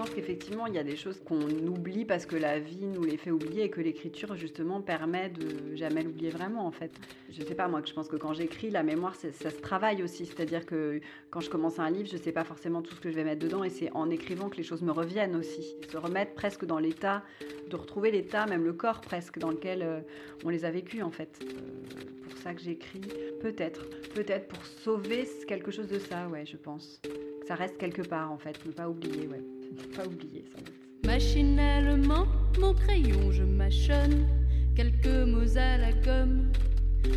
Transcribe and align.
pense 0.00 0.14
qu'effectivement, 0.14 0.66
il 0.66 0.72
y 0.72 0.78
a 0.78 0.82
des 0.82 0.96
choses 0.96 1.20
qu'on 1.26 1.42
oublie 1.42 2.06
parce 2.06 2.24
que 2.24 2.34
la 2.34 2.58
vie 2.58 2.86
nous 2.86 3.04
les 3.04 3.18
fait 3.18 3.30
oublier 3.30 3.64
et 3.64 3.68
que 3.68 3.82
l'écriture, 3.82 4.34
justement, 4.34 4.80
permet 4.80 5.28
de 5.28 5.76
jamais 5.76 6.02
l'oublier 6.02 6.30
vraiment, 6.30 6.66
en 6.66 6.70
fait. 6.70 6.90
Je 7.30 7.42
sais 7.42 7.54
pas, 7.54 7.68
moi, 7.68 7.82
que 7.82 7.88
je 7.90 7.92
pense 7.92 8.08
que 8.08 8.16
quand 8.16 8.32
j'écris, 8.32 8.70
la 8.70 8.82
mémoire, 8.82 9.14
ça 9.14 9.30
se 9.30 9.60
travaille 9.60 10.02
aussi. 10.02 10.24
C'est-à-dire 10.24 10.64
que 10.64 11.02
quand 11.28 11.40
je 11.40 11.50
commence 11.50 11.78
un 11.78 11.90
livre, 11.90 12.08
je 12.10 12.16
sais 12.16 12.32
pas 12.32 12.44
forcément 12.44 12.80
tout 12.80 12.94
ce 12.94 13.00
que 13.00 13.10
je 13.10 13.14
vais 13.14 13.24
mettre 13.24 13.40
dedans 13.40 13.62
et 13.62 13.68
c'est 13.68 13.92
en 13.92 14.08
écrivant 14.08 14.48
que 14.48 14.56
les 14.56 14.62
choses 14.62 14.80
me 14.80 14.90
reviennent 14.90 15.36
aussi. 15.36 15.76
Se 15.92 15.98
remettre 15.98 16.32
presque 16.32 16.64
dans 16.64 16.78
l'état, 16.78 17.22
de 17.68 17.76
retrouver 17.76 18.10
l'état, 18.10 18.46
même 18.46 18.64
le 18.64 18.72
corps 18.72 19.02
presque, 19.02 19.38
dans 19.38 19.50
lequel 19.50 19.82
euh, 19.82 20.00
on 20.46 20.48
les 20.48 20.64
a 20.64 20.70
vécus, 20.70 21.02
en 21.02 21.10
fait. 21.10 21.40
Euh, 21.42 22.26
pour 22.26 22.38
ça 22.38 22.54
que 22.54 22.62
j'écris. 22.62 23.02
Peut-être, 23.42 23.82
peut-être 24.14 24.48
pour 24.48 24.64
sauver 24.64 25.28
quelque 25.46 25.70
chose 25.70 25.88
de 25.88 25.98
ça, 25.98 26.26
ouais, 26.28 26.46
je 26.46 26.56
pense. 26.56 27.02
Que 27.02 27.46
ça 27.46 27.54
reste 27.54 27.76
quelque 27.76 28.00
part, 28.00 28.32
en 28.32 28.38
fait. 28.38 28.64
Ne 28.64 28.72
pas 28.72 28.88
oublier, 28.88 29.26
ouais. 29.26 29.44
Ne 29.70 29.96
pas 29.96 30.06
oublier, 30.06 30.44
ça. 30.52 30.60
Machinalement, 31.06 32.26
mon 32.60 32.74
crayon, 32.74 33.30
je 33.30 33.42
mâchonne 33.42 34.26
quelques 34.74 35.06
mots 35.06 35.56
à 35.56 35.78
la 35.78 35.92
gomme. 35.92 36.52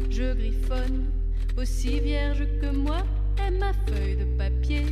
Je 0.09 0.34
griffonne, 0.34 1.05
aussi 1.57 1.99
vierge 1.99 2.45
que 2.62 2.76
moi 2.76 3.03
est 3.45 3.52
ma 3.52 3.73
feuille 3.73 4.17
de 4.17 4.26
papier, 4.38 4.84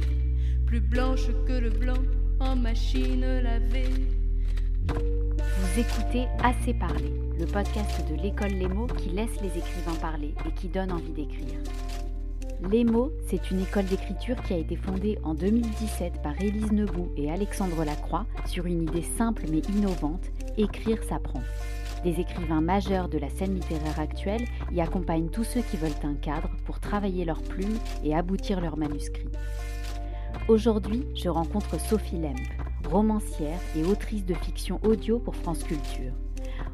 plus 0.65 0.81
blanche 0.81 1.27
que 1.47 1.53
le 1.53 1.69
blanc 1.69 2.01
en 2.39 2.55
machine 2.55 3.21
lavée. 3.21 3.89
Vous 4.87 5.79
écoutez 5.79 6.27
Assez 6.43 6.73
parler, 6.73 7.13
le 7.39 7.45
podcast 7.45 8.01
de 8.09 8.21
l'école 8.21 8.51
Les 8.51 8.67
mots 8.67 8.87
qui 8.87 9.09
laisse 9.09 9.39
les 9.41 9.57
écrivains 9.57 9.95
parler 10.01 10.33
et 10.45 10.51
qui 10.53 10.67
donne 10.67 10.91
envie 10.91 11.13
d'écrire. 11.13 11.59
Les 12.69 12.83
mots, 12.83 13.11
c'est 13.25 13.49
une 13.49 13.61
école 13.61 13.85
d'écriture 13.85 14.39
qui 14.43 14.53
a 14.53 14.57
été 14.57 14.75
fondée 14.75 15.17
en 15.23 15.33
2017 15.33 16.21
par 16.21 16.39
Élise 16.39 16.71
Nebout 16.71 17.11
et 17.17 17.31
Alexandre 17.31 17.83
Lacroix 17.83 18.27
sur 18.45 18.67
une 18.67 18.83
idée 18.83 19.01
simple 19.01 19.45
mais 19.49 19.61
innovante, 19.75 20.29
écrire 20.57 21.03
s'apprend. 21.03 21.41
Des 22.03 22.19
écrivains 22.19 22.61
majeurs 22.61 23.09
de 23.09 23.17
la 23.17 23.31
scène 23.31 23.55
littéraire 23.55 23.99
actuelle 23.99 24.45
y 24.71 24.79
accompagnent 24.79 25.29
tous 25.29 25.43
ceux 25.43 25.61
qui 25.61 25.77
veulent 25.77 25.89
un 26.03 26.13
cadre 26.13 26.51
pour 26.65 26.79
travailler 26.79 27.25
leurs 27.25 27.41
plumes 27.41 27.79
et 28.03 28.15
aboutir 28.15 28.61
leurs 28.61 28.77
manuscrits. 28.77 29.29
Aujourd'hui, 30.47 31.07
je 31.15 31.29
rencontre 31.29 31.79
Sophie 31.79 32.19
Lemp, 32.19 32.37
romancière 32.87 33.59
et 33.75 33.83
autrice 33.83 34.25
de 34.25 34.35
fiction 34.35 34.79
audio 34.83 35.17
pour 35.17 35.35
France 35.35 35.63
Culture. 35.63 36.13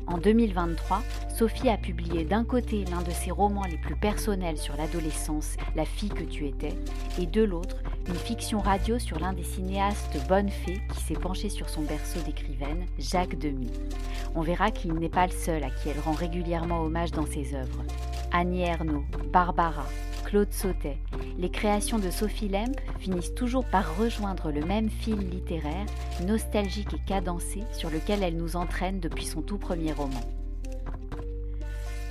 En 0.08 0.18
2023, 0.18 1.02
Sophie 1.36 1.70
a 1.70 1.78
publié 1.78 2.24
d'un 2.24 2.44
côté 2.44 2.86
l'un 2.86 3.02
de 3.02 3.12
ses 3.12 3.32
romans 3.32 3.66
les 3.70 3.78
plus 3.78 3.96
personnels 3.96 4.58
sur 4.58 4.76
l'adolescence, 4.78 5.58
La 5.76 5.86
fille 5.86 6.10
que 6.10 6.24
tu 6.24 6.48
étais, 6.48 6.74
et 7.20 7.26
de 7.26 7.44
l'autre, 7.44 7.78
une 8.08 8.16
fiction 8.16 8.60
radio 8.60 9.00
sur 9.00 9.20
l'un 9.20 9.34
des 9.34 9.44
cinéastes 9.44 10.18
Bonne 10.30 10.50
Fée 10.50 10.82
qui 10.94 11.02
s'est 11.02 11.14
penché 11.14 11.50
sur 11.50 11.70
son 11.70 11.82
berceau 11.82 12.20
d'écrivaine, 12.22 12.86
Jacques 12.98 13.38
Demy. 13.38 13.72
On 14.36 14.42
verra 14.42 14.72
qu'il 14.72 14.94
n'est 14.94 15.10
pas 15.10 15.28
le 15.28 15.34
seul 15.34 15.64
à 15.64 15.70
qui 15.70 15.90
elle 15.90 16.00
rend 16.00 16.14
régulièrement 16.14 16.82
hommage 16.82 17.12
dans 17.12 17.26
ses 17.26 17.54
œuvres. 17.54 17.84
Annie 18.32 18.64
Ernaux, 18.64 19.06
Barbara, 19.32 19.86
Claude 20.28 20.52
Sautet, 20.52 20.98
les 21.38 21.50
créations 21.50 22.00
de 22.00 22.10
Sophie 22.10 22.50
Lemp 22.50 22.76
finissent 23.00 23.34
toujours 23.34 23.64
par 23.64 23.98
rejoindre 23.98 24.52
le 24.52 24.60
même 24.60 24.90
fil 24.90 25.18
littéraire, 25.18 25.86
nostalgique 26.26 26.94
et 26.94 27.00
cadencé, 27.08 27.64
sur 27.72 27.90
lequel 27.90 28.22
elle 28.24 28.36
nous 28.36 28.58
entraîne 28.58 29.00
depuis 29.00 29.26
son 29.26 29.42
tout 29.42 29.58
premier 29.58 29.94
roman. 29.94 30.20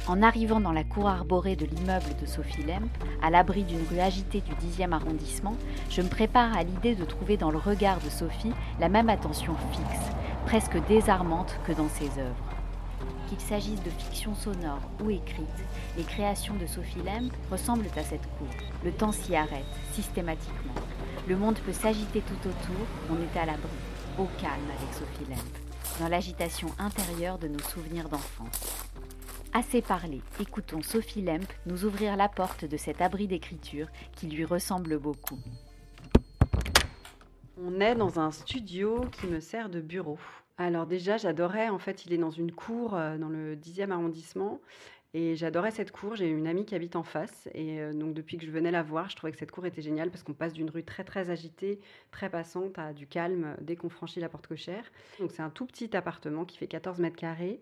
En 0.06 0.22
arrivant 0.22 0.60
dans 0.60 0.72
la 0.72 0.82
cour 0.82 1.10
arborée 1.10 1.56
de 1.56 1.66
l'immeuble 1.66 2.16
de 2.18 2.24
Sophie 2.24 2.62
Lemp, 2.62 2.88
à 3.20 3.28
l'abri 3.28 3.64
d'une 3.64 3.86
rue 3.90 4.00
agitée 4.00 4.40
du 4.40 4.52
10e 4.66 4.92
arrondissement, 4.92 5.56
je 5.90 6.00
me 6.00 6.08
prépare 6.08 6.56
à 6.56 6.62
l'idée 6.62 6.94
de 6.94 7.04
trouver 7.04 7.36
dans 7.36 7.50
le 7.50 7.58
regard 7.58 8.00
de 8.00 8.08
Sophie 8.08 8.54
la 8.80 8.88
même 8.88 9.10
attention 9.10 9.56
fixe, 9.72 10.10
presque 10.46 10.78
désarmante 10.88 11.58
que 11.66 11.72
dans 11.72 11.90
ses 11.90 12.18
œuvres. 12.18 12.45
Qu'il 13.28 13.40
s'agisse 13.40 13.82
de 13.82 13.90
fiction 13.90 14.34
sonore 14.36 14.82
ou 15.02 15.10
écrite, 15.10 15.46
les 15.96 16.04
créations 16.04 16.54
de 16.54 16.66
Sophie 16.66 17.02
Lemp 17.04 17.32
ressemblent 17.50 17.88
à 17.96 18.04
cette 18.04 18.26
cour. 18.38 18.48
Le 18.84 18.92
temps 18.92 19.10
s'y 19.10 19.34
arrête, 19.34 19.64
systématiquement. 19.92 20.74
Le 21.26 21.36
monde 21.36 21.58
peut 21.58 21.72
s'agiter 21.72 22.20
tout 22.20 22.48
autour, 22.48 22.86
on 23.10 23.16
est 23.16 23.38
à 23.38 23.46
l'abri, 23.46 23.68
au 24.16 24.26
calme 24.40 24.70
avec 24.78 24.94
Sophie 24.94 25.28
Lemp, 25.28 26.00
dans 26.00 26.08
l'agitation 26.08 26.68
intérieure 26.78 27.38
de 27.38 27.48
nos 27.48 27.58
souvenirs 27.58 28.08
d'enfance. 28.08 28.86
Assez 29.52 29.82
parlé, 29.82 30.20
écoutons 30.38 30.82
Sophie 30.82 31.22
Lemp 31.22 31.52
nous 31.64 31.84
ouvrir 31.84 32.16
la 32.16 32.28
porte 32.28 32.64
de 32.64 32.76
cet 32.76 33.00
abri 33.00 33.26
d'écriture 33.26 33.88
qui 34.14 34.28
lui 34.28 34.44
ressemble 34.44 34.98
beaucoup. 34.98 35.38
On 37.60 37.80
est 37.80 37.96
dans 37.96 38.20
un 38.20 38.30
studio 38.30 39.00
qui 39.18 39.26
me 39.26 39.40
sert 39.40 39.68
de 39.68 39.80
bureau. 39.80 40.18
Alors 40.58 40.86
déjà, 40.86 41.18
j'adorais, 41.18 41.68
en 41.68 41.78
fait, 41.78 42.06
il 42.06 42.12
est 42.12 42.18
dans 42.18 42.30
une 42.30 42.52
cour 42.52 42.94
euh, 42.94 43.18
dans 43.18 43.28
le 43.28 43.56
10e 43.56 43.90
arrondissement. 43.90 44.60
Et 45.14 45.36
j'adorais 45.36 45.70
cette 45.70 45.92
cour. 45.92 46.16
J'ai 46.16 46.28
une 46.28 46.46
amie 46.46 46.64
qui 46.64 46.74
habite 46.74 46.96
en 46.96 47.02
face. 47.02 47.48
Et 47.54 47.80
euh, 47.80 47.92
donc, 47.92 48.14
depuis 48.14 48.38
que 48.38 48.46
je 48.46 48.50
venais 48.50 48.70
la 48.70 48.82
voir, 48.82 49.10
je 49.10 49.16
trouvais 49.16 49.32
que 49.32 49.38
cette 49.38 49.50
cour 49.50 49.66
était 49.66 49.82
géniale 49.82 50.10
parce 50.10 50.22
qu'on 50.22 50.34
passe 50.34 50.52
d'une 50.54 50.70
rue 50.70 50.84
très, 50.84 51.04
très 51.04 51.30
agitée, 51.30 51.80
très 52.10 52.30
passante, 52.30 52.78
à 52.78 52.92
du 52.94 53.06
calme 53.06 53.56
dès 53.60 53.76
qu'on 53.76 53.90
franchit 53.90 54.20
la 54.20 54.28
porte 54.30 54.46
cochère. 54.46 54.90
Donc, 55.18 55.30
c'est 55.32 55.42
un 55.42 55.50
tout 55.50 55.66
petit 55.66 55.94
appartement 55.96 56.44
qui 56.44 56.56
fait 56.56 56.68
14 56.68 57.00
mètres 57.00 57.16
carrés. 57.16 57.60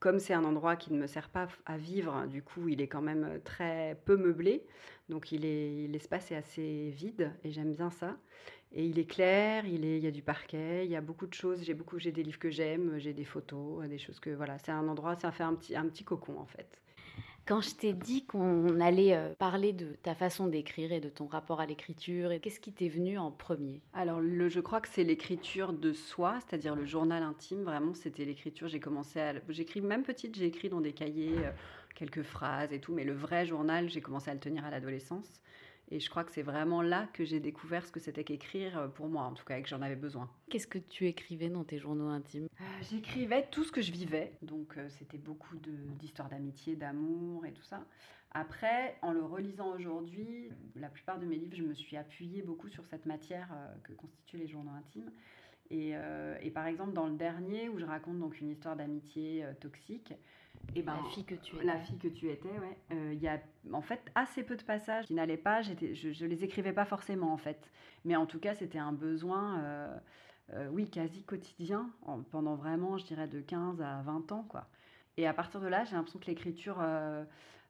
Comme 0.00 0.18
c'est 0.18 0.34
un 0.34 0.44
endroit 0.44 0.74
qui 0.76 0.92
ne 0.92 0.98
me 0.98 1.06
sert 1.06 1.28
pas 1.28 1.46
à 1.64 1.76
vivre, 1.76 2.26
du 2.26 2.42
coup, 2.42 2.68
il 2.68 2.80
est 2.80 2.88
quand 2.88 3.02
même 3.02 3.40
très 3.44 3.96
peu 4.04 4.16
meublé. 4.16 4.64
Donc, 5.08 5.30
l'espace 5.30 6.32
est 6.32 6.36
assez 6.36 6.90
vide 6.90 7.32
et 7.44 7.52
j'aime 7.52 7.72
bien 7.72 7.90
ça. 7.90 8.16
Et 8.74 8.86
il 8.86 8.98
est 8.98 9.04
clair, 9.04 9.66
il, 9.66 9.84
est, 9.84 9.98
il 9.98 10.04
y 10.04 10.06
a 10.06 10.10
du 10.10 10.22
parquet, 10.22 10.84
il 10.86 10.90
y 10.90 10.96
a 10.96 11.02
beaucoup 11.02 11.26
de 11.26 11.34
choses. 11.34 11.62
J'ai 11.62 11.74
beaucoup, 11.74 11.98
j'ai 11.98 12.12
des 12.12 12.22
livres 12.22 12.38
que 12.38 12.50
j'aime, 12.50 12.98
j'ai 12.98 13.12
des 13.12 13.24
photos, 13.24 13.86
des 13.86 13.98
choses 13.98 14.18
que 14.18 14.30
voilà. 14.30 14.58
C'est 14.58 14.72
un 14.72 14.88
endroit, 14.88 15.14
ça 15.16 15.30
fait 15.30 15.42
un 15.42 15.54
petit, 15.54 15.76
un 15.76 15.86
petit 15.88 16.04
cocon 16.04 16.38
en 16.38 16.46
fait. 16.46 16.80
Quand 17.44 17.60
je 17.60 17.74
t'ai 17.74 17.92
dit 17.92 18.24
qu'on 18.24 18.80
allait 18.80 19.16
euh, 19.16 19.34
parler 19.34 19.72
de 19.72 19.96
ta 20.04 20.14
façon 20.14 20.46
d'écrire 20.46 20.92
et 20.92 21.00
de 21.00 21.08
ton 21.08 21.26
rapport 21.26 21.60
à 21.60 21.66
l'écriture, 21.66 22.30
qu'est-ce 22.40 22.60
qui 22.60 22.72
t'est 22.72 22.88
venu 22.88 23.18
en 23.18 23.32
premier? 23.32 23.82
Alors, 23.94 24.20
le, 24.20 24.48
je 24.48 24.60
crois 24.60 24.80
que 24.80 24.88
c'est 24.88 25.02
l'écriture 25.02 25.72
de 25.72 25.92
soi, 25.92 26.38
c'est-à-dire 26.40 26.76
le 26.76 26.86
journal 26.86 27.24
intime. 27.24 27.64
Vraiment, 27.64 27.94
c'était 27.94 28.24
l'écriture. 28.24 28.68
J'ai 28.68 28.78
commencé 28.78 29.20
à, 29.20 29.34
j'écris 29.48 29.80
même 29.80 30.04
petite, 30.04 30.36
j'ai 30.36 30.46
écrit 30.46 30.68
dans 30.68 30.80
des 30.80 30.92
cahiers 30.92 31.38
euh, 31.38 31.50
quelques 31.96 32.22
phrases 32.22 32.72
et 32.72 32.80
tout, 32.80 32.94
mais 32.94 33.02
le 33.02 33.12
vrai 33.12 33.44
journal, 33.44 33.88
j'ai 33.88 34.00
commencé 34.00 34.30
à 34.30 34.34
le 34.34 34.40
tenir 34.40 34.64
à 34.64 34.70
l'adolescence. 34.70 35.40
Et 35.92 36.00
je 36.00 36.08
crois 36.08 36.24
que 36.24 36.32
c'est 36.32 36.42
vraiment 36.42 36.80
là 36.80 37.06
que 37.12 37.22
j'ai 37.22 37.38
découvert 37.38 37.84
ce 37.84 37.92
que 37.92 38.00
c'était 38.00 38.24
qu'écrire 38.24 38.78
euh, 38.78 38.88
pour 38.88 39.08
moi, 39.08 39.24
en 39.24 39.34
tout 39.34 39.44
cas, 39.44 39.58
et 39.58 39.62
que 39.62 39.68
j'en 39.68 39.82
avais 39.82 39.94
besoin. 39.94 40.30
Qu'est-ce 40.48 40.66
que 40.66 40.78
tu 40.78 41.06
écrivais 41.06 41.50
dans 41.50 41.64
tes 41.64 41.78
journaux 41.78 42.08
intimes? 42.08 42.48
Euh, 42.62 42.64
J'écrivais 42.90 43.46
tout 43.50 43.62
ce 43.62 43.70
que 43.70 43.82
je 43.82 43.92
vivais. 43.92 44.32
Donc, 44.40 44.78
euh, 44.78 44.88
c'était 44.88 45.18
beaucoup 45.18 45.54
d'histoires 45.98 46.30
d'amitié, 46.30 46.76
d'amour 46.76 47.44
et 47.44 47.52
tout 47.52 47.64
ça. 47.64 47.84
Après, 48.30 48.96
en 49.02 49.12
le 49.12 49.22
relisant 49.22 49.74
aujourd'hui, 49.74 50.48
la 50.76 50.88
plupart 50.88 51.18
de 51.18 51.26
mes 51.26 51.36
livres, 51.36 51.56
je 51.56 51.62
me 51.62 51.74
suis 51.74 51.98
appuyée 51.98 52.40
beaucoup 52.40 52.70
sur 52.70 52.86
cette 52.86 53.04
matière 53.04 53.54
que 53.82 53.92
constituent 53.92 54.38
les 54.38 54.48
journaux 54.48 54.70
intimes. 54.70 55.10
Et, 55.70 55.94
et, 56.42 56.50
par 56.50 56.66
exemple, 56.66 56.92
dans 56.92 57.06
le 57.06 57.16
dernier, 57.16 57.70
où 57.70 57.78
je 57.78 57.86
raconte 57.86 58.18
donc 58.18 58.40
une 58.40 58.50
histoire 58.50 58.76
d'amitié 58.76 59.44
toxique, 59.60 60.12
et 60.74 60.82
ben, 60.82 60.94
la 60.94 61.10
fille 61.10 61.24
que 61.24 61.34
tu 61.34 61.56
étais. 61.56 61.64
La 61.64 61.78
fille 61.78 61.98
que 61.98 62.08
tu 62.08 62.30
étais, 62.30 62.48
ouais. 62.48 62.78
Euh, 62.92 63.12
il 63.12 63.22
y 63.22 63.28
a 63.28 63.40
en 63.72 63.82
fait 63.82 64.00
assez 64.14 64.42
peu 64.42 64.56
de 64.56 64.62
passages 64.62 65.06
qui 65.06 65.14
n'allaient 65.14 65.36
pas. 65.36 65.62
je, 65.62 65.92
je 65.92 66.26
les 66.26 66.44
écrivais 66.44 66.72
pas 66.72 66.84
forcément 66.84 67.32
en 67.32 67.36
fait. 67.36 67.70
Mais 68.04 68.16
en 68.16 68.26
tout 68.26 68.38
cas, 68.38 68.54
c'était 68.54 68.78
un 68.78 68.92
besoin, 68.92 69.60
euh, 69.60 69.98
euh, 70.54 70.68
oui, 70.72 70.88
quasi 70.88 71.22
quotidien, 71.22 71.90
pendant 72.30 72.56
vraiment, 72.56 72.98
je 72.98 73.04
dirais, 73.04 73.28
de 73.28 73.40
15 73.40 73.80
à 73.80 74.02
20 74.02 74.32
ans, 74.32 74.44
quoi. 74.48 74.66
Et 75.16 75.26
à 75.26 75.34
partir 75.34 75.60
de 75.60 75.66
là, 75.66 75.84
j'ai 75.84 75.94
l'impression 75.94 76.18
que 76.18 76.26
l'écriture 76.26 76.82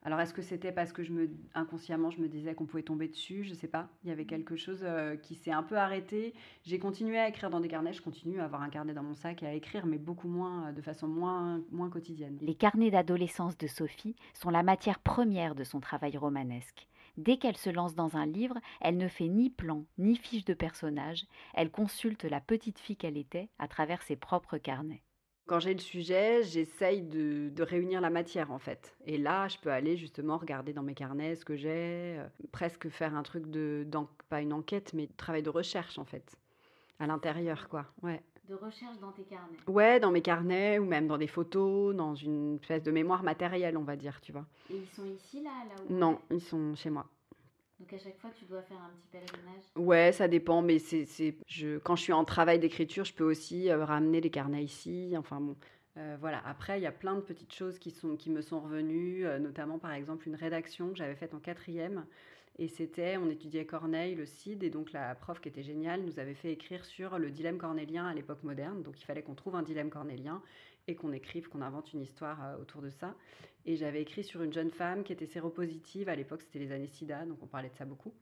alors, 0.04 0.18
est-ce 0.18 0.34
que 0.34 0.42
c'était 0.42 0.72
parce 0.72 0.92
que 0.92 1.04
je 1.04 1.12
me, 1.12 1.30
inconsciemment, 1.54 2.10
je 2.10 2.20
me 2.20 2.26
disais 2.26 2.54
qu'on 2.54 2.66
pouvait 2.66 2.82
tomber 2.82 3.06
dessus? 3.06 3.44
Je 3.44 3.50
ne 3.50 3.54
sais 3.54 3.68
pas. 3.68 3.88
Il 4.02 4.08
y 4.08 4.12
avait 4.12 4.24
quelque 4.24 4.56
chose 4.56 4.80
euh, 4.82 5.16
qui 5.16 5.36
s'est 5.36 5.52
un 5.52 5.62
peu 5.62 5.76
arrêté. 5.76 6.34
J'ai 6.64 6.80
continué 6.80 7.18
à 7.18 7.28
écrire 7.28 7.50
dans 7.50 7.60
des 7.60 7.68
carnets. 7.68 7.92
Je 7.92 8.02
continue 8.02 8.40
à 8.40 8.44
avoir 8.44 8.62
un 8.62 8.68
carnet 8.68 8.94
dans 8.94 9.04
mon 9.04 9.14
sac 9.14 9.44
et 9.44 9.46
à 9.46 9.54
écrire, 9.54 9.86
mais 9.86 9.98
beaucoup 9.98 10.26
moins, 10.26 10.68
euh, 10.68 10.72
de 10.72 10.82
façon 10.82 11.06
moins, 11.06 11.62
moins 11.70 11.88
quotidienne. 11.88 12.36
Les 12.40 12.56
carnets 12.56 12.90
d'adolescence 12.90 13.56
de 13.56 13.68
Sophie 13.68 14.16
sont 14.34 14.50
la 14.50 14.64
matière 14.64 14.98
première 14.98 15.54
de 15.54 15.62
son 15.62 15.78
travail 15.78 16.16
romanesque. 16.16 16.88
Dès 17.16 17.36
qu'elle 17.36 17.56
se 17.56 17.70
lance 17.70 17.94
dans 17.94 18.16
un 18.16 18.26
livre, 18.26 18.58
elle 18.80 18.96
ne 18.96 19.06
fait 19.06 19.28
ni 19.28 19.50
plan, 19.50 19.84
ni 19.98 20.16
fiche 20.16 20.44
de 20.44 20.54
personnage. 20.54 21.26
Elle 21.54 21.70
consulte 21.70 22.24
la 22.24 22.40
petite 22.40 22.80
fille 22.80 22.96
qu'elle 22.96 23.18
était 23.18 23.50
à 23.60 23.68
travers 23.68 24.02
ses 24.02 24.16
propres 24.16 24.58
carnets. 24.58 25.02
Quand 25.46 25.58
j'ai 25.58 25.74
le 25.74 25.80
sujet, 25.80 26.42
j'essaye 26.44 27.02
de, 27.02 27.62
réunir 27.62 28.00
la 28.00 28.10
matière 28.10 28.50
en 28.52 28.58
fait. 28.58 28.96
Et 29.06 29.18
là, 29.18 29.48
je 29.48 29.58
peux 29.58 29.70
aller 29.70 29.96
justement 29.96 30.38
regarder 30.38 30.72
dans 30.72 30.82
mes 30.82 30.94
carnets 30.94 31.34
ce 31.36 31.44
que 31.44 31.56
j'ai, 31.56 32.16
euh, 32.18 32.26
presque 32.52 32.88
faire 32.88 33.14
un 33.14 33.22
truc 33.22 33.50
de, 33.50 33.86
pas 34.28 34.40
une 34.40 34.52
enquête, 34.52 34.94
mais 34.94 35.08
travail 35.16 35.42
de 35.42 35.50
recherche 35.50 35.98
en 35.98 36.04
fait, 36.04 36.36
à 36.98 37.06
l'intérieur 37.06 37.68
quoi. 37.68 37.86
Ouais. 38.02 38.22
De 38.48 38.54
recherche 38.54 38.98
dans 38.98 39.12
tes 39.12 39.22
carnets. 39.22 39.58
Ouais, 39.68 40.00
dans 40.00 40.10
mes 40.10 40.22
carnets 40.22 40.78
ou 40.78 40.84
même 40.84 41.06
dans 41.06 41.18
des 41.18 41.28
photos, 41.28 41.94
dans 41.94 42.14
une 42.14 42.56
espèce 42.56 42.82
de 42.82 42.90
mémoire 42.90 43.22
matérielle, 43.22 43.76
on 43.76 43.84
va 43.84 43.96
dire, 43.96 44.20
tu 44.20 44.32
vois. 44.32 44.46
Et 44.70 44.76
ils 44.76 44.88
sont 44.88 45.04
ici 45.04 45.42
là, 45.42 45.50
là 45.68 45.74
où 45.88 45.92
Non, 45.92 46.20
ils 46.30 46.40
sont 46.40 46.74
chez 46.74 46.90
moi. 46.90 47.06
Donc 47.82 47.92
à 47.94 47.98
chaque 47.98 48.18
fois, 48.20 48.30
tu 48.38 48.44
dois 48.44 48.62
faire 48.62 48.76
un 48.76 48.90
petit 48.90 49.08
pèlerinage? 49.08 49.64
Ouais, 49.74 50.12
ça 50.12 50.28
dépend, 50.28 50.62
mais 50.62 50.78
c'est, 50.78 51.04
je, 51.48 51.78
quand 51.78 51.96
je 51.96 52.02
suis 52.02 52.12
en 52.12 52.24
travail 52.24 52.60
d'écriture, 52.60 53.04
je 53.04 53.12
peux 53.12 53.24
aussi 53.24 53.68
euh, 53.68 53.84
ramener 53.84 54.20
les 54.20 54.30
carnets 54.30 54.62
ici. 54.62 55.14
Enfin 55.18 55.40
bon, 55.40 55.56
euh, 55.96 56.16
voilà. 56.20 56.40
Après, 56.46 56.78
il 56.78 56.82
y 56.84 56.86
a 56.86 56.92
plein 56.92 57.16
de 57.16 57.20
petites 57.22 57.52
choses 57.52 57.80
qui, 57.80 57.90
sont, 57.90 58.14
qui 58.14 58.30
me 58.30 58.40
sont 58.40 58.60
revenues, 58.60 59.26
euh, 59.26 59.40
notamment 59.40 59.80
par 59.80 59.90
exemple 59.94 60.28
une 60.28 60.36
rédaction 60.36 60.90
que 60.90 60.96
j'avais 60.96 61.16
faite 61.16 61.34
en 61.34 61.40
quatrième. 61.40 62.06
Et 62.60 62.68
c'était, 62.68 63.16
on 63.16 63.28
étudiait 63.28 63.66
Corneille, 63.66 64.14
le 64.14 64.26
Cid, 64.26 64.62
et 64.62 64.70
donc 64.70 64.92
la 64.92 65.16
prof 65.16 65.40
qui 65.40 65.48
était 65.48 65.64
géniale 65.64 66.02
nous 66.02 66.20
avait 66.20 66.34
fait 66.34 66.52
écrire 66.52 66.84
sur 66.84 67.18
le 67.18 67.32
dilemme 67.32 67.58
cornélien 67.58 68.06
à 68.06 68.14
l'époque 68.14 68.44
moderne. 68.44 68.84
Donc 68.84 69.00
il 69.00 69.04
fallait 69.04 69.22
qu'on 69.22 69.34
trouve 69.34 69.56
un 69.56 69.62
dilemme 69.62 69.90
cornélien 69.90 70.40
et 70.86 70.94
qu'on 70.94 71.10
écrive, 71.10 71.48
qu'on 71.48 71.62
invente 71.62 71.92
une 71.94 72.02
histoire 72.02 72.38
autour 72.60 72.80
de 72.80 72.90
ça. 72.90 73.16
Et 73.66 73.76
j'avais 73.76 74.02
écrit 74.02 74.24
sur 74.24 74.42
une 74.42 74.52
jeune 74.52 74.70
femme 74.70 75.04
qui 75.04 75.12
était 75.12 75.26
séropositive. 75.26 76.08
À 76.08 76.16
l'époque, 76.16 76.42
c'était 76.42 76.58
les 76.58 76.72
années 76.72 76.88
SIDA, 76.88 77.24
donc 77.26 77.38
on 77.42 77.46
parlait 77.46 77.68
de 77.68 77.76
ça 77.76 77.84
beaucoup. 77.84 78.12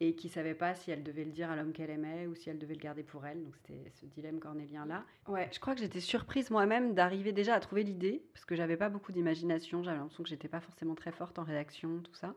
Et 0.00 0.16
qui 0.16 0.28
savait 0.28 0.54
pas 0.54 0.74
si 0.74 0.90
elle 0.90 1.04
devait 1.04 1.24
le 1.24 1.30
dire 1.30 1.48
à 1.48 1.54
l'homme 1.54 1.72
qu'elle 1.72 1.90
aimait 1.90 2.26
ou 2.26 2.34
si 2.34 2.50
elle 2.50 2.58
devait 2.58 2.74
le 2.74 2.80
garder 2.80 3.04
pour 3.04 3.24
elle. 3.24 3.44
Donc 3.44 3.54
c'était 3.54 3.88
ce 4.00 4.06
dilemme 4.06 4.40
cornélien-là. 4.40 5.04
Ouais, 5.28 5.48
je 5.52 5.60
crois 5.60 5.74
que 5.74 5.80
j'étais 5.80 6.00
surprise 6.00 6.50
moi-même 6.50 6.94
d'arriver 6.94 7.30
déjà 7.32 7.54
à 7.54 7.60
trouver 7.60 7.84
l'idée, 7.84 8.24
parce 8.32 8.44
que 8.44 8.56
j'avais 8.56 8.76
pas 8.76 8.88
beaucoup 8.88 9.12
d'imagination. 9.12 9.84
J'avais 9.84 9.98
l'impression 9.98 10.24
que 10.24 10.28
j'étais 10.28 10.48
pas 10.48 10.60
forcément 10.60 10.96
très 10.96 11.12
forte 11.12 11.38
en 11.38 11.44
rédaction, 11.44 12.00
tout 12.00 12.14
ça. 12.14 12.34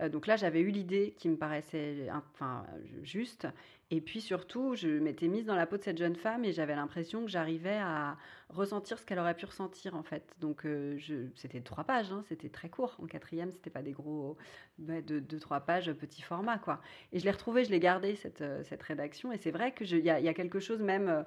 Euh, 0.00 0.08
donc 0.08 0.26
là, 0.26 0.36
j'avais 0.36 0.60
eu 0.60 0.70
l'idée 0.70 1.14
qui 1.18 1.28
me 1.28 1.36
paraissait 1.36 2.08
enfin, 2.10 2.64
juste. 3.02 3.46
Et 3.92 4.00
puis 4.00 4.20
surtout, 4.20 4.76
je 4.76 4.86
m'étais 4.86 5.26
mise 5.26 5.46
dans 5.46 5.56
la 5.56 5.66
peau 5.66 5.76
de 5.76 5.82
cette 5.82 5.98
jeune 5.98 6.14
femme 6.14 6.44
et 6.44 6.52
j'avais 6.52 6.76
l'impression 6.76 7.24
que 7.24 7.30
j'arrivais 7.30 7.78
à 7.78 8.16
ressentir 8.48 9.00
ce 9.00 9.04
qu'elle 9.04 9.18
aurait 9.18 9.34
pu 9.34 9.46
ressentir 9.46 9.96
en 9.96 10.04
fait. 10.04 10.22
Donc 10.40 10.64
euh, 10.64 10.96
c'était 11.34 11.60
trois 11.60 11.82
pages, 11.82 12.12
hein, 12.12 12.22
c'était 12.28 12.50
très 12.50 12.68
court. 12.68 12.96
En 13.02 13.06
quatrième, 13.06 13.50
c'était 13.50 13.70
pas 13.70 13.82
des 13.82 13.90
gros, 13.90 14.36
bah, 14.78 15.02
de 15.02 15.18
deux, 15.18 15.40
trois 15.40 15.58
pages, 15.58 15.92
petit 15.92 16.22
format 16.22 16.58
quoi. 16.58 16.80
Et 17.12 17.18
je 17.18 17.24
l'ai 17.24 17.32
retrouvée, 17.32 17.64
je 17.64 17.70
l'ai 17.70 17.80
gardée 17.80 18.14
cette, 18.14 18.42
euh, 18.42 18.62
cette 18.62 18.82
rédaction. 18.84 19.32
Et 19.32 19.38
c'est 19.38 19.50
vrai 19.50 19.74
qu'il 19.74 19.98
y, 19.98 20.02
y, 20.02 20.28
a 20.28 20.34
quelque 20.34 20.60
chose 20.60 20.80
même 20.82 21.24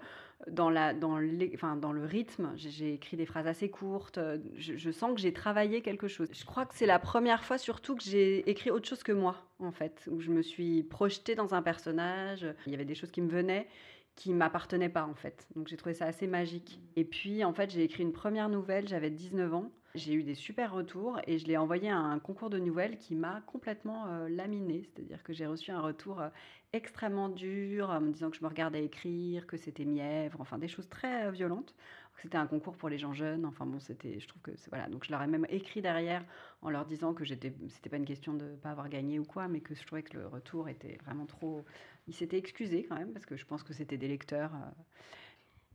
dans, 0.50 0.70
la, 0.70 0.94
dans, 0.94 1.20
enfin, 1.54 1.76
dans 1.76 1.92
le 1.92 2.06
rythme. 2.06 2.52
J'ai 2.56 2.94
écrit 2.94 3.18
des 3.18 3.26
phrases 3.26 3.48
assez 3.48 3.70
courtes. 3.70 4.20
Je, 4.56 4.78
je 4.78 4.92
sens 4.92 5.14
que 5.14 5.20
j'ai 5.20 5.34
travaillé 5.34 5.82
quelque 5.82 6.08
chose. 6.08 6.30
Je 6.32 6.46
crois 6.46 6.66
que 6.66 6.76
c'est 6.76 6.86
la 6.86 7.00
première 7.00 7.44
fois 7.44 7.58
surtout 7.58 7.96
que 7.96 8.04
j'ai 8.04 8.50
écrit 8.50 8.72
autre 8.72 8.88
chose 8.88 9.04
que 9.04 9.12
moi 9.12 9.36
en 9.60 9.72
fait, 9.72 10.08
où 10.12 10.20
je 10.20 10.32
me 10.32 10.42
suis 10.42 10.84
projetée 10.84 11.36
dans 11.36 11.54
un 11.54 11.62
personnage. 11.62 12.46
Il 12.66 12.72
y 12.72 12.76
avait 12.76 12.86
des 12.86 12.96
choses 12.96 13.12
qui 13.12 13.22
me 13.22 13.30
venaient 13.30 13.68
qui 14.16 14.34
m'appartenaient 14.34 14.90
pas 14.90 15.06
en 15.06 15.16
fait. 15.16 15.48
Donc 15.56 15.68
j'ai 15.68 15.78
trouvé 15.78 15.96
ça 15.96 16.06
assez 16.06 16.28
magique. 16.28 16.80
Et 16.96 17.04
puis 17.04 17.44
en 17.44 17.54
fait, 17.54 17.72
j'ai 17.72 17.84
écrit 17.84 18.04
une 18.04 18.14
première 18.14 18.50
nouvelle, 18.50 18.88
j'avais 18.88 19.10
19 19.10 19.54
ans. 19.54 19.72
J'ai 19.96 20.14
eu 20.14 20.24
des 20.24 20.34
super 20.34 20.74
retours 20.74 21.20
et 21.28 21.38
je 21.38 21.46
l'ai 21.46 21.56
envoyé 21.56 21.90
à 21.90 21.98
un 21.98 22.18
concours 22.18 22.50
de 22.50 22.58
nouvelles 22.58 22.98
qui 22.98 23.14
m'a 23.14 23.42
complètement 23.42 24.08
euh, 24.08 24.28
laminé. 24.28 24.82
C'est-à-dire 24.84 25.22
que 25.22 25.34
j'ai 25.34 25.46
reçu 25.46 25.70
un 25.70 25.82
retour 25.82 26.20
euh, 26.20 26.30
extrêmement 26.74 27.30
dur, 27.30 27.92
en 27.92 28.02
me 28.02 28.12
disant 28.12 28.32
que 28.32 28.38
je 28.38 28.42
me 28.42 28.48
regardais 28.48 28.84
écrire, 28.84 29.46
que 29.46 29.56
c'était 29.56 29.86
mièvre, 29.86 30.42
enfin 30.42 30.58
des 30.58 30.68
choses 30.68 30.90
très 30.90 31.28
euh, 31.28 31.32
violentes. 31.32 31.76
C'était 32.24 32.38
un 32.38 32.48
concours 32.48 32.76
pour 32.76 32.90
les 32.90 32.98
gens 32.98 33.14
jeunes. 33.14 33.46
Enfin 33.46 33.68
bon, 33.68 33.80
c'était, 33.80 34.20
je 34.20 34.28
trouve 34.28 34.42
que 34.42 34.52
voilà. 34.70 34.88
Donc 34.88 35.04
je 35.04 35.12
leur 35.12 35.22
ai 35.22 35.28
même 35.28 35.46
écrit 35.50 35.82
derrière 35.82 36.26
en 36.64 36.72
leur 36.72 36.86
disant 36.86 37.14
que 37.14 37.24
j'étais, 37.24 37.54
c'était 37.70 37.90
pas 37.90 37.98
une 37.98 38.06
question 38.06 38.34
de 38.34 38.56
pas 38.64 38.72
avoir 38.72 38.90
gagné 38.90 39.20
ou 39.20 39.26
quoi, 39.26 39.48
mais 39.48 39.60
que 39.60 39.76
je 39.76 39.86
trouvais 39.86 40.04
que 40.04 40.18
le 40.18 40.26
retour 40.26 40.70
était 40.70 40.98
vraiment 41.04 41.28
trop. 41.28 41.66
Ils 42.08 42.16
s'étaient 42.16 42.38
excusés 42.38 42.86
quand 42.90 42.96
même 42.96 43.14
parce 43.14 43.28
que 43.28 43.36
je 43.36 43.46
pense 43.46 43.62
que 43.62 43.74
c'était 43.74 43.98
des 43.98 44.08
lecteurs. 44.08 44.54
Euh. 44.56 44.72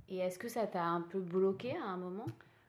Et 0.08 0.18
est-ce 0.18 0.38
que 0.40 0.48
ça 0.48 0.66
t'a 0.66 0.84
un 0.84 1.02
peu 1.02 1.20
bloqué 1.20 1.76
à 1.76 1.84
un 1.84 1.98
moment? 1.98 2.26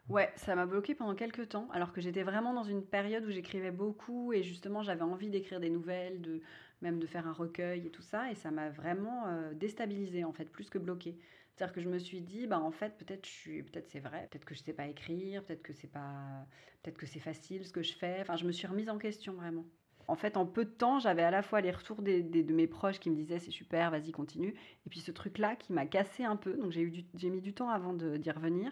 Ouais, 0.10 0.32
ça 0.36 0.56
m'a 0.56 0.66
bloqué 0.66 0.96
pendant 0.96 1.14
quelques 1.14 1.50
temps, 1.50 1.70
alors 1.72 1.94
que 1.94 2.02
j'étais 2.02 2.24
vraiment 2.24 2.52
dans 2.52 2.64
une 2.64 2.84
période 2.84 3.24
où 3.26 3.30
j'écrivais 3.30 3.70
beaucoup 3.70 4.34
et 4.34 4.42
justement 4.42 4.82
j'avais 4.82 5.04
envie 5.04 5.30
d'écrire 5.30 5.60
des 5.60 5.70
nouvelles, 5.70 6.20
de 6.22 6.42
même 6.82 6.98
de 6.98 7.06
faire 7.06 7.28
un 7.28 7.32
recueil 7.32 7.86
et 7.86 7.92
tout 7.92 8.02
ça, 8.02 8.32
et 8.32 8.36
ça 8.36 8.50
m'a 8.50 8.70
vraiment 8.70 9.28
euh, 9.28 9.54
déstabilisé 9.54 10.24
en 10.24 10.34
fait, 10.34 10.46
plus 10.46 10.70
que 10.72 10.80
bloqué. 10.80 11.16
C'est-à-dire 11.54 11.76
que 11.76 11.82
je 11.82 11.90
me 11.90 12.00
suis 12.00 12.22
dit, 12.22 12.48
bah 12.48 12.60
en 12.60 12.72
fait, 12.72 12.98
peut-être 12.98 13.26
je 13.28 13.32
suis, 13.32 13.64
peut-être 13.64 13.88
c'est 13.90 14.00
vrai, 14.00 14.28
peut-être 14.32 14.46
que 14.46 14.56
je 14.56 14.64
sais 14.64 14.74
pas 14.74 14.88
écrire, 14.88 15.44
peut-être 15.44 15.62
que 15.62 15.74
c'est 15.74 15.92
pas, 15.92 16.48
peut-être 16.82 16.98
que 16.98 17.06
c'est 17.06 17.20
facile 17.20 17.64
ce 17.66 17.72
que 17.72 17.84
je 17.84 17.94
fais. 17.94 18.18
Enfin, 18.22 18.36
je 18.36 18.46
me 18.46 18.52
suis 18.52 18.66
remise 18.66 18.90
en 18.90 18.98
question 18.98 19.34
vraiment. 19.34 19.66
En 20.08 20.16
fait, 20.16 20.38
en 20.38 20.48
peu 20.48 20.66
de 20.66 20.72
temps, 20.72 20.98
j'avais 20.98 21.22
à 21.22 21.30
la 21.30 21.44
fois 21.44 21.62
les 21.62 21.70
retours 21.70 22.02
des, 22.02 22.24
de 22.24 22.54
mes 22.54 22.66
proches 22.66 23.00
qui 23.00 23.12
me 23.12 23.16
disaient 23.16 23.38
c'est 23.38 23.52
super, 23.52 23.92
vas-y, 23.92 24.12
continue. 24.12 24.56
Et 24.88 24.90
puis 24.90 25.02
ce 25.02 25.12
truc-là 25.12 25.56
qui 25.56 25.72
m'a 25.72 25.86
cassé 25.86 26.24
un 26.24 26.36
peu. 26.36 26.54
Donc 26.54 26.72
j'ai, 26.72 26.82
eu 26.82 27.06
j'ai 27.14 27.30
mis 27.30 27.42
du 27.42 27.54
temps 27.54 27.70
avant 27.70 27.94
d'y 27.94 28.32
revenir. 28.32 28.72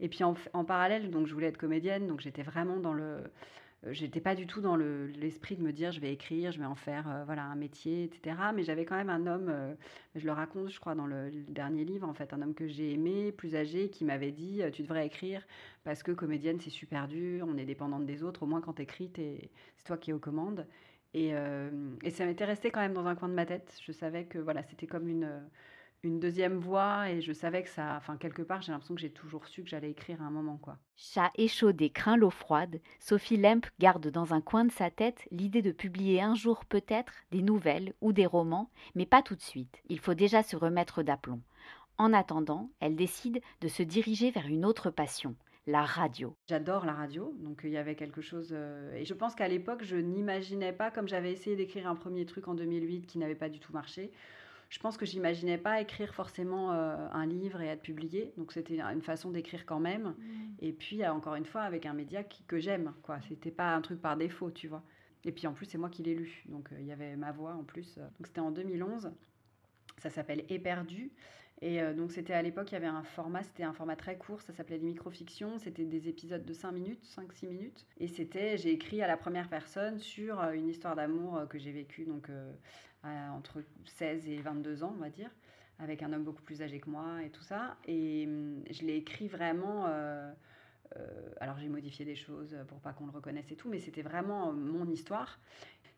Et 0.00 0.08
puis 0.08 0.24
en, 0.24 0.64
parallèle, 0.64 1.10
donc 1.10 1.26
je 1.26 1.34
voulais 1.34 1.46
être 1.48 1.58
comédienne. 1.58 2.06
Donc 2.06 2.20
j'étais 2.20 2.42
vraiment 2.42 2.78
dans 2.78 2.92
le, 2.92 3.18
euh, 3.84 3.92
j'étais 3.92 4.20
pas 4.20 4.34
du 4.34 4.46
tout 4.46 4.60
dans 4.60 4.76
l'esprit 4.76 5.56
de 5.56 5.62
me 5.62 5.72
dire 5.72 5.92
je 5.92 6.00
vais 6.00 6.12
écrire, 6.12 6.52
je 6.52 6.58
vais 6.58 6.66
en 6.66 6.74
faire 6.74 7.08
euh, 7.08 7.24
voilà 7.24 7.44
un 7.44 7.56
métier, 7.56 8.04
etc. 8.04 8.36
Mais 8.54 8.62
j'avais 8.62 8.84
quand 8.84 8.96
même 8.96 9.10
un 9.10 9.26
homme, 9.26 9.48
euh, 9.48 9.74
je 10.14 10.26
le 10.26 10.32
raconte, 10.32 10.70
je 10.70 10.80
crois, 10.80 10.94
dans 10.94 11.06
le, 11.06 11.30
dernier 11.48 11.84
livre, 11.84 12.08
en 12.08 12.14
fait, 12.14 12.32
un 12.32 12.42
homme 12.42 12.54
que 12.54 12.66
j'ai 12.66 12.92
aimé, 12.92 13.32
plus 13.32 13.56
âgé, 13.56 13.88
qui 13.90 14.04
m'avait 14.04 14.32
dit 14.32 14.62
tu 14.72 14.82
devrais 14.82 15.06
écrire 15.06 15.46
parce 15.84 16.02
que 16.02 16.12
comédienne 16.12 16.60
c'est 16.60 16.70
super 16.70 17.08
dur, 17.08 17.46
on 17.48 17.56
est 17.56 17.64
dépendante 17.64 18.06
des 18.06 18.22
autres, 18.22 18.42
au 18.42 18.46
moins 18.46 18.60
quand 18.60 18.74
t'écris, 18.74 19.10
c'est 19.14 19.84
toi 19.84 19.96
qui 19.96 20.10
es 20.10 20.12
aux 20.12 20.18
commandes. 20.18 20.66
Et, 21.14 21.32
et 22.02 22.10
ça 22.10 22.26
m'était 22.26 22.44
resté 22.44 22.70
quand 22.70 22.80
même 22.80 22.92
dans 22.92 23.06
un 23.06 23.14
coin 23.14 23.28
de 23.28 23.34
ma 23.34 23.46
tête. 23.46 23.78
Je 23.82 23.92
savais 23.92 24.24
que 24.24 24.38
voilà, 24.38 24.62
c'était 24.64 24.86
comme 24.86 25.08
une 25.08 25.30
une 26.06 26.20
deuxième 26.20 26.58
voix 26.58 27.10
et 27.10 27.20
je 27.20 27.32
savais 27.32 27.62
que 27.62 27.68
ça, 27.68 27.94
enfin 27.96 28.16
quelque 28.16 28.42
part, 28.42 28.62
j'ai 28.62 28.72
l'impression 28.72 28.94
que 28.94 29.00
j'ai 29.00 29.10
toujours 29.10 29.46
su 29.46 29.62
que 29.62 29.68
j'allais 29.68 29.90
écrire 29.90 30.22
à 30.22 30.26
un 30.26 30.30
moment 30.30 30.56
quoi. 30.56 30.78
Chat 30.96 31.30
échaudé 31.36 31.90
craint 31.90 32.16
l'eau 32.16 32.30
froide, 32.30 32.80
Sophie 33.00 33.36
Lemp 33.36 33.66
garde 33.78 34.08
dans 34.08 34.32
un 34.32 34.40
coin 34.40 34.64
de 34.64 34.72
sa 34.72 34.90
tête 34.90 35.26
l'idée 35.30 35.62
de 35.62 35.72
publier 35.72 36.22
un 36.22 36.34
jour 36.34 36.64
peut-être 36.64 37.12
des 37.30 37.42
nouvelles 37.42 37.92
ou 38.00 38.12
des 38.12 38.26
romans, 38.26 38.70
mais 38.94 39.06
pas 39.06 39.22
tout 39.22 39.34
de 39.34 39.42
suite. 39.42 39.82
Il 39.88 39.98
faut 39.98 40.14
déjà 40.14 40.42
se 40.42 40.56
remettre 40.56 41.02
d'aplomb. 41.02 41.42
En 41.98 42.12
attendant, 42.12 42.70
elle 42.80 42.96
décide 42.96 43.40
de 43.60 43.68
se 43.68 43.82
diriger 43.82 44.30
vers 44.30 44.46
une 44.46 44.66
autre 44.66 44.90
passion, 44.90 45.34
la 45.66 45.82
radio. 45.82 46.36
J'adore 46.46 46.84
la 46.84 46.92
radio, 46.92 47.34
donc 47.38 47.62
il 47.64 47.70
y 47.70 47.76
avait 47.76 47.94
quelque 47.94 48.20
chose. 48.20 48.50
Euh, 48.52 48.94
et 48.94 49.04
je 49.04 49.14
pense 49.14 49.34
qu'à 49.34 49.48
l'époque, 49.48 49.82
je 49.82 49.96
n'imaginais 49.96 50.72
pas, 50.72 50.90
comme 50.90 51.08
j'avais 51.08 51.32
essayé 51.32 51.56
d'écrire 51.56 51.88
un 51.88 51.94
premier 51.94 52.26
truc 52.26 52.48
en 52.48 52.54
2008 52.54 53.06
qui 53.06 53.18
n'avait 53.18 53.34
pas 53.34 53.48
du 53.48 53.60
tout 53.60 53.72
marché, 53.72 54.12
je 54.68 54.78
pense 54.78 54.96
que 54.96 55.06
j'imaginais 55.06 55.58
pas 55.58 55.80
écrire 55.80 56.14
forcément 56.14 56.72
euh, 56.72 56.96
un 57.12 57.26
livre 57.26 57.60
et 57.60 57.66
être 57.66 57.82
publié. 57.82 58.32
Donc 58.36 58.52
c'était 58.52 58.80
une 58.80 59.02
façon 59.02 59.30
d'écrire 59.30 59.64
quand 59.64 59.80
même. 59.80 60.08
Mm. 60.08 60.14
Et 60.60 60.72
puis 60.72 61.02
euh, 61.02 61.12
encore 61.12 61.36
une 61.36 61.44
fois 61.44 61.62
avec 61.62 61.86
un 61.86 61.92
média 61.92 62.24
que 62.24 62.58
j'aime. 62.58 62.92
Quoi, 63.02 63.18
c'était 63.28 63.50
pas 63.50 63.74
un 63.74 63.80
truc 63.80 64.00
par 64.00 64.16
défaut, 64.16 64.50
tu 64.50 64.68
vois. 64.68 64.82
Et 65.24 65.32
puis 65.32 65.46
en 65.46 65.52
plus 65.52 65.66
c'est 65.66 65.78
moi 65.78 65.88
qui 65.88 66.02
l'ai 66.02 66.14
lu. 66.14 66.44
Donc 66.46 66.72
euh, 66.72 66.76
il 66.80 66.86
y 66.86 66.92
avait 66.92 67.16
ma 67.16 67.32
voix 67.32 67.54
en 67.54 67.64
plus. 67.64 67.96
Donc 67.96 68.26
c'était 68.26 68.40
en 68.40 68.50
2011. 68.50 69.12
Ça 69.98 70.10
s'appelle 70.10 70.44
Éperdu. 70.48 71.10
Et 71.62 71.80
donc 71.94 72.12
c'était 72.12 72.34
à 72.34 72.42
l'époque, 72.42 72.70
il 72.70 72.74
y 72.74 72.76
avait 72.76 72.86
un 72.86 73.02
format, 73.02 73.42
c'était 73.42 73.62
un 73.62 73.72
format 73.72 73.96
très 73.96 74.18
court, 74.18 74.42
ça 74.42 74.52
s'appelait 74.52 74.78
des 74.78 74.84
microfictions, 74.84 75.58
c'était 75.58 75.86
des 75.86 76.08
épisodes 76.08 76.44
de 76.44 76.52
5 76.52 76.70
minutes, 76.70 77.02
5-6 77.04 77.48
minutes. 77.48 77.86
Et 77.98 78.08
c'était, 78.08 78.58
j'ai 78.58 78.72
écrit 78.72 79.00
à 79.00 79.06
la 79.06 79.16
première 79.16 79.48
personne 79.48 79.98
sur 79.98 80.38
une 80.50 80.68
histoire 80.68 80.96
d'amour 80.96 81.46
que 81.48 81.58
j'ai 81.58 81.72
vécue 81.72 82.04
donc 82.04 82.28
entre 83.04 83.62
16 83.84 84.28
et 84.28 84.36
22 84.38 84.82
ans, 84.82 84.94
on 84.96 85.00
va 85.00 85.10
dire, 85.10 85.30
avec 85.78 86.02
un 86.02 86.12
homme 86.12 86.24
beaucoup 86.24 86.42
plus 86.42 86.62
âgé 86.62 86.80
que 86.80 86.90
moi 86.90 87.22
et 87.24 87.30
tout 87.30 87.42
ça. 87.42 87.76
Et 87.86 88.24
hum, 88.26 88.62
je 88.70 88.82
l'ai 88.82 88.96
écrit 88.96 89.28
vraiment. 89.28 89.86
Euh, 89.86 90.32
euh, 90.96 91.30
alors 91.40 91.58
j'ai 91.58 91.68
modifié 91.68 92.04
des 92.04 92.14
choses 92.14 92.56
pour 92.68 92.78
pas 92.80 92.92
qu'on 92.92 93.06
le 93.06 93.12
reconnaisse 93.12 93.50
et 93.50 93.56
tout, 93.56 93.68
mais 93.68 93.80
c'était 93.80 94.02
vraiment 94.02 94.52
mon 94.52 94.88
histoire. 94.88 95.38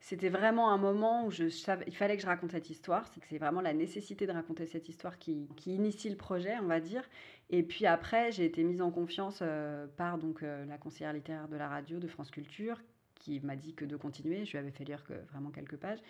C'était 0.00 0.28
vraiment 0.28 0.70
un 0.70 0.78
moment 0.78 1.26
où 1.26 1.30
je 1.30 1.48
savais, 1.48 1.84
il 1.88 1.96
fallait 1.96 2.16
que 2.16 2.22
je 2.22 2.26
raconte 2.26 2.52
cette 2.52 2.70
histoire. 2.70 3.06
C'est 3.08 3.20
que 3.20 3.26
c'est 3.28 3.38
vraiment 3.38 3.60
la 3.60 3.74
nécessité 3.74 4.26
de 4.26 4.32
raconter 4.32 4.66
cette 4.66 4.88
histoire 4.88 5.18
qui, 5.18 5.48
qui, 5.56 5.74
initie 5.74 6.08
le 6.08 6.16
projet, 6.16 6.56
on 6.62 6.66
va 6.66 6.80
dire. 6.80 7.02
Et 7.50 7.62
puis 7.62 7.84
après, 7.86 8.30
j'ai 8.30 8.44
été 8.44 8.62
mise 8.62 8.80
en 8.80 8.90
confiance 8.90 9.40
euh, 9.42 9.86
par 9.96 10.18
donc 10.18 10.42
la 10.42 10.78
conseillère 10.78 11.12
littéraire 11.12 11.48
de 11.48 11.56
la 11.56 11.68
radio 11.68 11.98
de 11.98 12.06
France 12.06 12.30
Culture, 12.30 12.80
qui 13.16 13.40
m'a 13.40 13.56
dit 13.56 13.74
que 13.74 13.84
de 13.84 13.96
continuer. 13.96 14.44
Je 14.44 14.52
lui 14.52 14.58
avais 14.58 14.70
fait 14.70 14.84
lire 14.84 15.04
que 15.04 15.14
vraiment 15.32 15.50
quelques 15.50 15.76
pages 15.76 16.00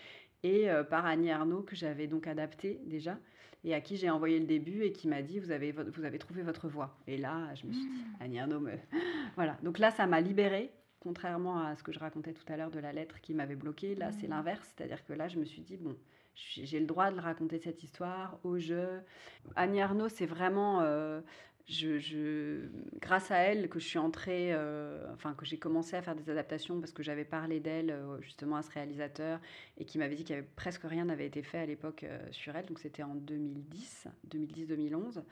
et 0.43 0.71
euh, 0.71 0.85
par 0.85 1.07
Annie 1.07 1.31
Arnaud 1.31 1.63
que 1.63 1.75
j'avais 1.75 2.07
donc 2.07 2.27
adapté 2.27 2.81
déjà 2.87 3.19
et 3.65 3.75
à 3.75 3.81
qui 3.81 3.97
j'ai 3.97 4.09
envoyé 4.09 4.39
le 4.39 4.47
début 4.47 4.83
et 4.83 4.93
qui 4.93 5.09
m'a 5.09 5.23
dit 5.23 5.41
vous 5.41 5.51
avez, 5.51 5.73
vous 5.73 6.05
avez 6.05 6.19
trouvé 6.19 6.43
votre 6.43 6.69
voix. 6.69 6.97
Et 7.09 7.17
là, 7.17 7.53
je 7.57 7.67
me 7.67 7.73
suis 7.73 7.83
dit, 7.83 7.89
mmh. 7.89 8.17
Annie 8.21 8.39
Arnaud 8.39 8.61
me... 8.61 8.73
voilà. 9.37 9.59
Donc 9.63 9.79
là, 9.79 9.91
ça 9.91 10.07
m'a 10.07 10.21
libérée, 10.21 10.71
contrairement 11.01 11.63
à 11.65 11.77
ce 11.77 11.83
que 11.83 11.93
je 11.93 11.99
racontais 11.99 12.33
tout 12.33 12.51
à 12.53 12.57
l'heure 12.57 12.71
de 12.71 12.81
la 12.81 12.93
lettre 12.93 13.21
qui 13.21 13.35
m'avait 13.35 13.57
bloquée. 13.57 13.95
Là, 13.95 14.13
c'est 14.13 14.27
mmh. 14.27 14.31
l'inverse, 14.31 14.75
c'est-à-dire 14.77 15.05
que 15.05 15.13
là, 15.13 15.29
je 15.29 15.39
me 15.39 15.45
suis 15.45 15.63
dit, 15.63 15.77
bon, 15.77 15.97
j'ai 16.35 16.81
le 16.81 16.87
droit 16.87 17.11
de 17.11 17.21
raconter 17.21 17.59
cette 17.59 17.83
histoire 17.83 18.39
au 18.45 18.59
jeu. 18.59 19.01
Annie 19.57 19.81
Arnaud, 19.81 20.09
c'est 20.09 20.27
vraiment... 20.27 20.81
Euh, 20.83 21.21
je, 21.69 22.63
grâce 22.99 23.31
à 23.31 23.37
elle 23.39 23.69
que 23.69 23.79
je 23.79 23.87
suis 23.87 23.99
entrée, 23.99 24.53
euh, 24.53 25.05
enfin 25.13 25.35
que 25.35 25.45
j'ai 25.45 25.59
commencé 25.59 25.97
à 25.97 26.03
faire 26.03 26.15
des 26.15 26.31
adaptations 26.31 26.81
parce 26.81 26.93
que 26.93 27.03
j'avais 27.03 27.27
parlé 27.27 27.61
d'elle 27.61 27.91
euh, 27.91 28.21
justement 28.23 28.57
à 28.57 28.63
ce 28.63 28.71
réalisateur 28.71 29.39
et 29.77 29.85
qui 29.85 29.99
m'avait 29.99 30.15
dit 30.15 30.25
qu'il 30.25 30.35
y 30.35 30.39
avait 30.39 30.49
presque 30.57 30.83
rien 30.85 31.05
n'avait 31.05 31.27
été 31.27 31.43
fait 31.43 31.59
à 31.59 31.67
l'époque 31.67 32.05
euh, 32.05 32.27
sur 32.31 32.57
elle. 32.57 32.65
Donc 32.67 32.79
c'était 32.79 33.03
en 33.03 33.15
2010, 33.15 34.09
2010-2011. 34.31 35.23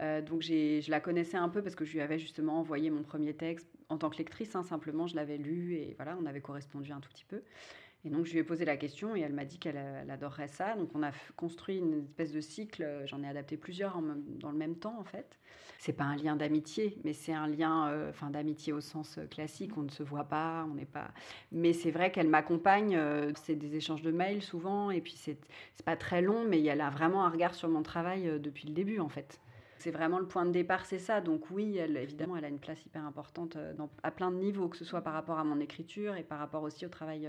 Donc 0.00 0.42
je 0.42 0.90
la 0.90 1.00
connaissais 1.00 1.36
un 1.36 1.48
peu 1.48 1.62
parce 1.62 1.74
que 1.74 1.84
je 1.84 1.92
lui 1.92 2.00
avais 2.00 2.18
justement 2.18 2.58
envoyé 2.58 2.90
mon 2.90 3.02
premier 3.02 3.34
texte 3.34 3.68
en 3.88 3.98
tant 3.98 4.10
que 4.10 4.18
lectrice. 4.18 4.54
Hein, 4.56 4.62
simplement, 4.62 5.06
je 5.06 5.16
l'avais 5.16 5.36
lu 5.36 5.74
et 5.74 5.94
voilà, 5.96 6.16
on 6.20 6.26
avait 6.26 6.40
correspondu 6.40 6.92
un 6.92 7.00
tout 7.00 7.10
petit 7.10 7.24
peu. 7.24 7.42
Et 8.06 8.10
donc, 8.10 8.26
je 8.26 8.32
lui 8.32 8.38
ai 8.38 8.44
posé 8.44 8.66
la 8.66 8.76
question 8.76 9.16
et 9.16 9.20
elle 9.20 9.32
m'a 9.32 9.46
dit 9.46 9.58
qu'elle 9.58 9.78
adorerait 10.10 10.48
ça. 10.48 10.76
Donc, 10.76 10.90
on 10.94 11.02
a 11.02 11.10
construit 11.36 11.78
une 11.78 12.04
espèce 12.04 12.32
de 12.32 12.40
cycle. 12.40 12.86
J'en 13.06 13.22
ai 13.22 13.28
adapté 13.28 13.56
plusieurs 13.56 13.98
dans 14.40 14.50
le 14.50 14.58
même 14.58 14.76
temps, 14.76 14.98
en 14.98 15.04
fait. 15.04 15.38
C'est 15.78 15.94
pas 15.94 16.04
un 16.04 16.16
lien 16.16 16.36
d'amitié, 16.36 16.98
mais 17.04 17.14
c'est 17.14 17.32
un 17.32 17.46
lien, 17.46 17.88
euh, 17.88 18.12
d'amitié 18.30 18.72
au 18.72 18.80
sens 18.80 19.18
euh, 19.18 19.26
classique. 19.26 19.76
On 19.76 19.82
ne 19.82 19.90
se 19.90 20.02
voit 20.02 20.24
pas, 20.24 20.66
on 20.70 20.74
n'est 20.74 20.84
pas. 20.84 21.08
Mais 21.50 21.72
c'est 21.72 21.90
vrai 21.90 22.10
qu'elle 22.10 22.28
m'accompagne. 22.28 22.94
Euh, 22.94 23.32
c'est 23.42 23.54
des 23.54 23.74
échanges 23.76 24.02
de 24.02 24.10
mails 24.10 24.42
souvent, 24.42 24.90
et 24.90 25.00
puis 25.00 25.14
c'est 25.16 25.38
pas 25.84 25.96
très 25.96 26.20
long, 26.20 26.44
mais 26.46 26.62
elle 26.62 26.80
a 26.82 26.90
vraiment 26.90 27.24
un 27.24 27.30
regard 27.30 27.54
sur 27.54 27.68
mon 27.68 27.82
travail 27.82 28.38
depuis 28.40 28.66
le 28.66 28.74
début, 28.74 28.98
en 28.98 29.08
fait. 29.08 29.40
C'est 29.78 29.90
vraiment 29.90 30.18
le 30.18 30.26
point 30.26 30.46
de 30.46 30.50
départ, 30.50 30.86
c'est 30.86 30.98
ça. 30.98 31.20
Donc 31.20 31.50
oui, 31.50 31.76
elle, 31.76 31.96
évidemment, 31.96 32.36
elle 32.36 32.44
a 32.44 32.48
une 32.48 32.58
place 32.58 32.84
hyper 32.86 33.04
importante 33.04 33.56
à 34.02 34.10
plein 34.10 34.30
de 34.30 34.36
niveaux, 34.36 34.68
que 34.68 34.76
ce 34.76 34.84
soit 34.84 35.02
par 35.02 35.12
rapport 35.12 35.38
à 35.38 35.44
mon 35.44 35.60
écriture 35.60 36.16
et 36.16 36.22
par 36.22 36.38
rapport 36.38 36.62
aussi 36.62 36.86
au 36.86 36.88
travail 36.88 37.28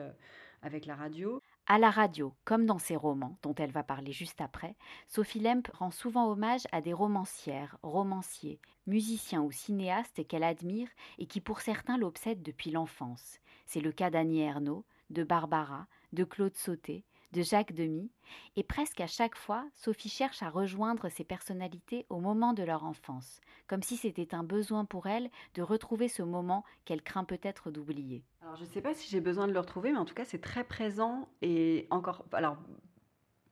avec 0.61 0.85
la 0.85 0.95
radio. 0.95 1.41
À 1.67 1.79
la 1.79 1.89
radio, 1.89 2.33
comme 2.43 2.65
dans 2.65 2.77
ses 2.77 2.95
romans, 2.95 3.37
dont 3.41 3.55
elle 3.55 3.71
va 3.71 3.83
parler 3.83 4.11
juste 4.11 4.39
après, 4.39 4.75
Sophie 5.07 5.39
Lemp 5.39 5.67
rend 5.73 5.91
souvent 5.91 6.29
hommage 6.29 6.67
à 6.71 6.81
des 6.81 6.93
romancières, 6.93 7.77
romanciers, 7.81 8.59
musiciens 8.85 9.41
ou 9.41 9.51
cinéastes 9.51 10.27
qu'elle 10.27 10.43
admire 10.43 10.87
et 11.17 11.25
qui 11.25 11.41
pour 11.41 11.61
certains 11.61 11.97
l'obsèdent 11.97 12.43
depuis 12.43 12.69
l'enfance. 12.69 13.39
C'est 13.65 13.81
le 13.81 13.91
cas 13.91 14.11
d'Annie 14.11 14.41
Ernaux, 14.41 14.85
de 15.09 15.23
Barbara, 15.23 15.87
de 16.13 16.23
Claude 16.23 16.55
Sauté, 16.55 17.03
de 17.35 17.41
Jacques 17.41 17.73
Demy, 17.73 18.09
et 18.55 18.63
presque 18.63 19.01
à 19.01 19.07
chaque 19.07 19.35
fois, 19.35 19.67
Sophie 19.75 20.07
cherche 20.07 20.41
à 20.41 20.49
rejoindre 20.49 21.09
ces 21.09 21.25
personnalités 21.25 22.05
au 22.09 22.19
moment 22.19 22.53
de 22.53 22.63
leur 22.63 22.85
enfance, 22.85 23.41
comme 23.67 23.83
si 23.83 23.97
c'était 23.97 24.33
un 24.33 24.43
besoin 24.43 24.85
pour 24.85 25.07
elle 25.07 25.29
de 25.53 25.61
retrouver 25.61 26.07
ce 26.07 26.23
moment 26.23 26.63
qu'elle 26.85 27.01
craint 27.01 27.25
peut-être 27.25 27.71
d'oublier. 27.71 28.23
Alors 28.41 28.55
je 28.55 28.63
ne 28.63 28.69
sais 28.69 28.81
pas 28.81 28.93
si 28.93 29.09
j'ai 29.09 29.19
besoin 29.19 29.49
de 29.49 29.51
le 29.51 29.59
retrouver, 29.59 29.91
mais 29.91 29.97
en 29.97 30.05
tout 30.05 30.13
cas 30.13 30.23
c'est 30.23 30.39
très 30.39 30.63
présent 30.63 31.27
et 31.41 31.87
encore, 31.89 32.23
alors 32.31 32.55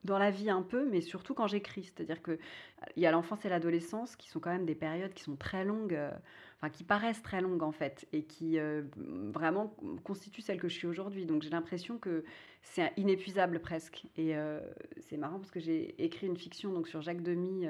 dans 0.03 0.17
la 0.17 0.31
vie 0.31 0.49
un 0.49 0.61
peu, 0.61 0.87
mais 0.89 1.01
surtout 1.01 1.33
quand 1.33 1.47
j'écris. 1.47 1.83
C'est-à-dire 1.83 2.21
qu'il 2.21 2.37
y 2.97 3.05
a 3.05 3.11
l'enfance 3.11 3.45
et 3.45 3.49
l'adolescence 3.49 4.15
qui 4.15 4.29
sont 4.29 4.39
quand 4.39 4.51
même 4.51 4.65
des 4.65 4.75
périodes 4.75 5.13
qui 5.13 5.23
sont 5.23 5.35
très 5.35 5.63
longues, 5.63 5.95
euh, 5.95 6.11
enfin 6.57 6.69
qui 6.69 6.83
paraissent 6.83 7.21
très 7.21 7.41
longues 7.41 7.63
en 7.63 7.71
fait, 7.71 8.05
et 8.11 8.23
qui 8.23 8.59
euh, 8.59 8.83
vraiment 8.97 9.75
constituent 10.03 10.41
celle 10.41 10.59
que 10.59 10.67
je 10.67 10.73
suis 10.73 10.87
aujourd'hui. 10.87 11.25
Donc 11.25 11.41
j'ai 11.41 11.49
l'impression 11.49 11.97
que 11.97 12.25
c'est 12.61 12.91
inépuisable 12.97 13.59
presque. 13.59 14.05
Et 14.17 14.35
euh, 14.35 14.59
c'est 14.99 15.17
marrant 15.17 15.39
parce 15.39 15.51
que 15.51 15.59
j'ai 15.59 16.01
écrit 16.03 16.27
une 16.27 16.37
fiction 16.37 16.73
donc 16.73 16.87
sur 16.87 17.01
Jacques 17.01 17.23
Demy, 17.23 17.67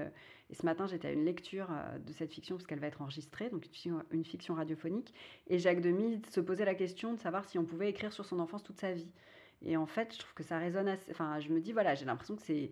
et 0.49 0.55
ce 0.55 0.65
matin 0.65 0.87
j'étais 0.87 1.09
à 1.09 1.11
une 1.11 1.25
lecture 1.25 1.67
de 2.05 2.13
cette 2.13 2.31
fiction 2.31 2.55
parce 2.55 2.65
qu'elle 2.65 2.79
va 2.79 2.87
être 2.87 3.01
enregistrée, 3.01 3.49
donc 3.49 3.65
une 4.11 4.23
fiction, 4.23 4.55
radiophonique. 4.55 5.13
Et 5.47 5.59
Jacques 5.59 5.81
Demy 5.81 6.21
se 6.29 6.41
posait 6.41 6.65
la 6.65 6.75
question 6.75 7.13
de 7.13 7.19
savoir 7.19 7.45
si 7.45 7.59
on 7.59 7.65
pouvait 7.65 7.89
écrire 7.89 8.11
sur 8.11 8.25
son 8.25 8.39
enfance 8.39 8.63
toute 8.63 8.79
sa 8.79 8.91
vie. 8.91 9.11
Et 9.63 9.77
en 9.77 9.85
fait, 9.85 10.13
je 10.13 10.19
trouve 10.19 10.33
que 10.33 10.43
ça 10.43 10.57
résonne 10.57 10.87
assez. 10.87 11.11
Enfin, 11.11 11.39
je 11.39 11.49
me 11.49 11.59
dis, 11.61 11.71
voilà, 11.71 11.95
j'ai 11.95 12.05
l'impression 12.05 12.35
que 12.35 12.41
c'est. 12.41 12.71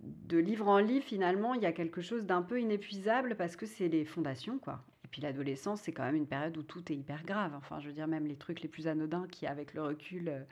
De 0.00 0.38
livre 0.38 0.68
en 0.68 0.78
livre, 0.78 1.04
finalement, 1.04 1.54
il 1.54 1.62
y 1.62 1.66
a 1.66 1.72
quelque 1.72 2.02
chose 2.02 2.24
d'un 2.24 2.42
peu 2.42 2.60
inépuisable 2.60 3.36
parce 3.36 3.56
que 3.56 3.64
c'est 3.64 3.88
les 3.88 4.04
fondations, 4.04 4.58
quoi. 4.58 4.84
Et 5.04 5.08
puis 5.08 5.22
l'adolescence, 5.22 5.82
c'est 5.82 5.92
quand 5.92 6.02
même 6.02 6.16
une 6.16 6.26
période 6.26 6.56
où 6.56 6.62
tout 6.62 6.92
est 6.92 6.96
hyper 6.96 7.24
grave. 7.24 7.54
Enfin, 7.54 7.78
je 7.80 7.86
veux 7.86 7.92
dire, 7.92 8.08
même 8.08 8.26
les 8.26 8.36
trucs 8.36 8.60
les 8.60 8.68
plus 8.68 8.88
anodins 8.88 9.26
qui, 9.28 9.46
avec 9.46 9.72
le 9.72 9.82
recul, 9.82 10.28
euh, 10.28 10.42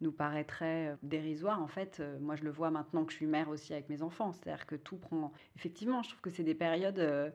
nous 0.00 0.12
paraîtraient 0.12 0.88
euh, 0.88 0.96
dérisoires, 1.02 1.62
en 1.62 1.68
fait, 1.68 2.00
euh, 2.00 2.18
moi 2.20 2.36
je 2.36 2.44
le 2.44 2.50
vois 2.50 2.70
maintenant 2.70 3.04
que 3.04 3.12
je 3.12 3.16
suis 3.18 3.26
mère 3.26 3.48
aussi 3.48 3.72
avec 3.72 3.88
mes 3.88 4.02
enfants. 4.02 4.32
C'est-à-dire 4.32 4.66
que 4.66 4.76
tout 4.76 4.96
prend. 4.98 5.32
Effectivement, 5.56 6.02
je 6.02 6.08
trouve 6.10 6.20
que 6.20 6.30
c'est 6.30 6.44
des 6.44 6.54
périodes 6.54 7.32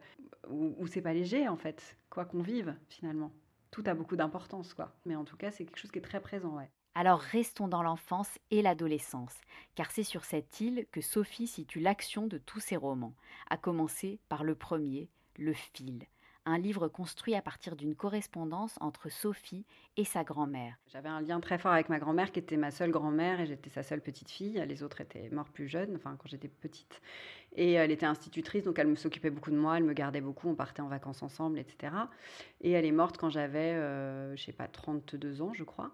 où, 0.49 0.75
où 0.77 0.87
c'est 0.87 1.01
pas 1.01 1.13
léger, 1.13 1.47
en 1.47 1.57
fait, 1.57 1.97
quoi 2.09 2.25
qu'on 2.25 2.41
vive, 2.41 2.75
finalement. 2.89 3.31
Tout 3.71 3.83
a 3.87 3.93
beaucoup 3.95 4.15
d'importance, 4.17 4.73
quoi. 4.73 4.95
Mais 5.05 5.15
en 5.15 5.23
tout 5.25 5.37
cas, 5.37 5.51
c'est 5.51 5.65
quelque 5.65 5.79
chose 5.79 5.91
qui 5.91 5.99
est 5.99 6.01
très 6.01 6.21
présent, 6.21 6.57
ouais. 6.57 6.69
Alors 6.95 7.19
restons 7.19 7.67
dans 7.67 7.81
l'enfance 7.81 8.37
et 8.51 8.61
l'adolescence, 8.61 9.35
car 9.73 9.89
c'est 9.89 10.03
sur 10.03 10.25
cette 10.25 10.61
île 10.61 10.85
que 10.91 11.01
Sophie 11.01 11.47
situe 11.47 11.79
l'action 11.79 12.27
de 12.27 12.37
tous 12.37 12.59
ses 12.59 12.77
romans, 12.77 13.15
à 13.49 13.57
commencer 13.57 14.19
par 14.29 14.43
le 14.43 14.53
premier, 14.53 15.09
Le 15.37 15.53
Fil, 15.53 16.05
un 16.45 16.57
livre 16.57 16.87
construit 16.87 17.35
à 17.35 17.41
partir 17.41 17.75
d'une 17.75 17.95
correspondance 17.95 18.75
entre 18.81 19.09
Sophie 19.09 19.65
et 19.97 20.03
sa 20.03 20.23
grand-mère. 20.23 20.75
J'avais 20.87 21.09
un 21.09 21.21
lien 21.21 21.39
très 21.39 21.57
fort 21.57 21.71
avec 21.71 21.89
ma 21.89 21.99
grand-mère 21.99 22.31
qui 22.31 22.39
était 22.39 22.57
ma 22.57 22.71
seule 22.71 22.91
grand-mère 22.91 23.39
et 23.39 23.45
j'étais 23.45 23.69
sa 23.69 23.83
seule 23.83 24.01
petite 24.01 24.29
fille. 24.29 24.63
Les 24.67 24.83
autres 24.83 25.01
étaient 25.01 25.29
morts 25.29 25.49
plus 25.49 25.67
jeunes, 25.67 25.95
enfin 25.95 26.15
quand 26.17 26.27
j'étais 26.27 26.49
petite. 26.49 27.01
Et 27.55 27.73
elle 27.73 27.91
était 27.91 28.05
institutrice, 28.05 28.63
donc 28.63 28.79
elle 28.79 28.87
me 28.87 28.95
s'occupait 28.95 29.29
beaucoup 29.29 29.51
de 29.51 29.57
moi, 29.57 29.77
elle 29.77 29.83
me 29.83 29.93
gardait 29.93 30.21
beaucoup, 30.21 30.49
on 30.49 30.55
partait 30.55 30.81
en 30.81 30.87
vacances 30.87 31.21
ensemble, 31.21 31.59
etc. 31.59 31.93
Et 32.61 32.71
elle 32.71 32.85
est 32.85 32.91
morte 32.91 33.17
quand 33.17 33.29
j'avais, 33.29 33.73
euh, 33.73 34.35
je 34.35 34.43
sais 34.43 34.53
pas, 34.53 34.67
32 34.67 35.41
ans, 35.41 35.51
je 35.53 35.63
crois. 35.63 35.91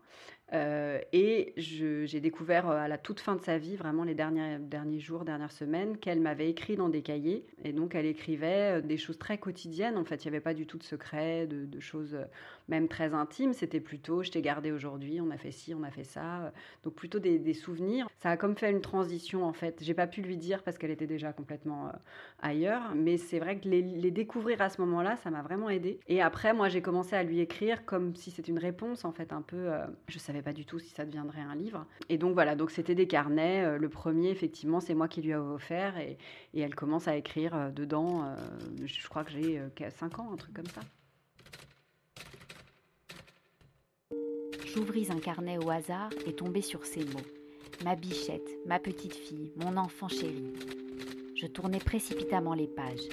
Euh, 0.53 0.99
et 1.13 1.53
j'ai 1.57 2.19
découvert 2.19 2.69
euh, 2.69 2.77
à 2.77 2.87
la 2.87 2.97
toute 2.97 3.19
fin 3.19 3.35
de 3.35 3.41
sa 3.41 3.57
vie, 3.57 3.75
vraiment 3.75 4.03
les 4.03 4.15
derniers, 4.15 4.57
derniers 4.57 4.99
jours, 4.99 5.23
dernières 5.23 5.51
semaines, 5.51 5.97
qu'elle 5.97 6.19
m'avait 6.19 6.49
écrit 6.49 6.75
dans 6.75 6.89
des 6.89 7.01
cahiers. 7.01 7.45
Et 7.63 7.71
donc 7.71 7.93
elle 7.93 8.05
écrivait 8.05 8.81
des 8.81 8.97
choses 8.97 9.19
très 9.19 9.37
quotidiennes. 9.37 9.97
En 9.97 10.05
fait, 10.05 10.23
il 10.23 10.27
n'y 10.27 10.35
avait 10.35 10.43
pas 10.43 10.53
du 10.53 10.65
tout 10.65 10.77
de 10.77 10.83
secret, 10.83 11.45
de, 11.47 11.79
choses 11.79 12.17
même 12.67 12.87
très 12.87 13.13
intimes. 13.13 13.53
C'était 13.53 13.79
plutôt, 13.79 14.23
je 14.23 14.31
t'ai 14.31 14.41
gardé 14.41 14.71
aujourd'hui, 14.71 15.21
on 15.21 15.29
a 15.29 15.37
fait 15.37 15.51
ci, 15.51 15.73
on 15.75 15.83
a 15.83 15.91
fait 15.91 16.03
ça. 16.03 16.51
Donc 16.83 16.95
plutôt 16.95 17.19
des, 17.19 17.53
souvenirs. 17.53 18.07
Ça 18.17 18.31
a 18.31 18.37
comme 18.37 18.55
fait 18.55 18.71
une 18.71 18.81
transition, 18.81 19.43
en 19.45 19.53
fait. 19.53 19.79
J'ai 19.81 19.93
pas 19.93 20.07
pu 20.07 20.21
lui 20.21 20.37
dire 20.37 20.63
parce 20.63 20.77
qu'elle 20.77 20.91
était 20.91 21.07
déjà 21.07 21.33
complètement 21.49 21.87
euh, 21.87 21.91
ailleurs. 22.41 22.93
Mais 22.95 23.17
c'est 23.17 23.39
vrai 23.39 23.59
que 23.59 23.67
les, 23.67 24.11
découvrir 24.11 24.61
à 24.61 24.69
ce 24.69 24.81
moment-là, 24.81 25.15
ça 25.17 25.31
m'a 25.31 25.41
vraiment 25.41 25.69
aidé. 25.69 25.99
Et 26.07 26.21
après, 26.21 26.53
moi, 26.53 26.69
j'ai 26.69 26.81
commencé 26.81 27.15
à 27.15 27.23
lui 27.23 27.39
écrire 27.39 27.85
comme 27.85 28.15
si 28.15 28.29
c'était 28.29 28.51
une 28.51 28.59
réponse, 28.59 29.03
en 29.03 29.11
fait, 29.11 29.33
un 29.33 29.41
peu. 29.41 29.57
Euh, 29.57 29.85
je 30.07 30.19
savais 30.19 30.41
pas 30.41 30.53
du 30.53 30.65
tout 30.65 30.77
si 30.77 30.89
ça 30.89 31.05
deviendrait 31.05 31.41
un 31.41 31.55
livre. 31.55 31.85
Et 32.09 32.17
donc 32.17 32.33
voilà, 32.33 32.55
donc 32.55 32.69
c'était 32.69 32.95
des 32.95 33.07
carnets. 33.07 33.63
Euh, 33.65 33.77
le 33.77 33.89
premier, 33.89 34.29
effectivement, 34.29 34.79
c'est 34.79 34.93
moi 34.93 35.07
qui 35.07 35.21
lui 35.21 35.31
ai 35.31 35.35
offert 35.35 35.97
et, 35.97 36.17
elle 36.55 36.75
commence 36.75 37.07
à 37.07 37.15
écrire 37.15 37.71
dedans. 37.71 38.25
je 38.83 39.07
crois 39.07 39.23
que 39.23 39.31
j'ai 39.31 39.61
5 39.89 40.19
ans, 40.19 40.29
un 40.33 40.35
truc 40.35 40.53
comme 40.53 40.65
ça. 40.65 40.81
J'ouvris 44.65 45.07
un 45.09 45.19
carnet 45.19 45.57
au 45.57 45.69
hasard 45.69 46.09
et 46.25 46.33
tombai 46.33 46.61
sur 46.61 46.85
ces 46.85 47.05
mots. 47.05 47.25
Ma 47.85 47.95
bichette, 47.95 48.49
ma 48.65 48.77
petite 48.77 49.15
fille, 49.15 49.53
mon 49.55 49.77
enfant 49.77 50.09
chéri. 50.09 50.51
Je 51.41 51.47
tournais 51.47 51.79
précipitamment 51.79 52.53
les 52.53 52.67
pages. 52.67 53.07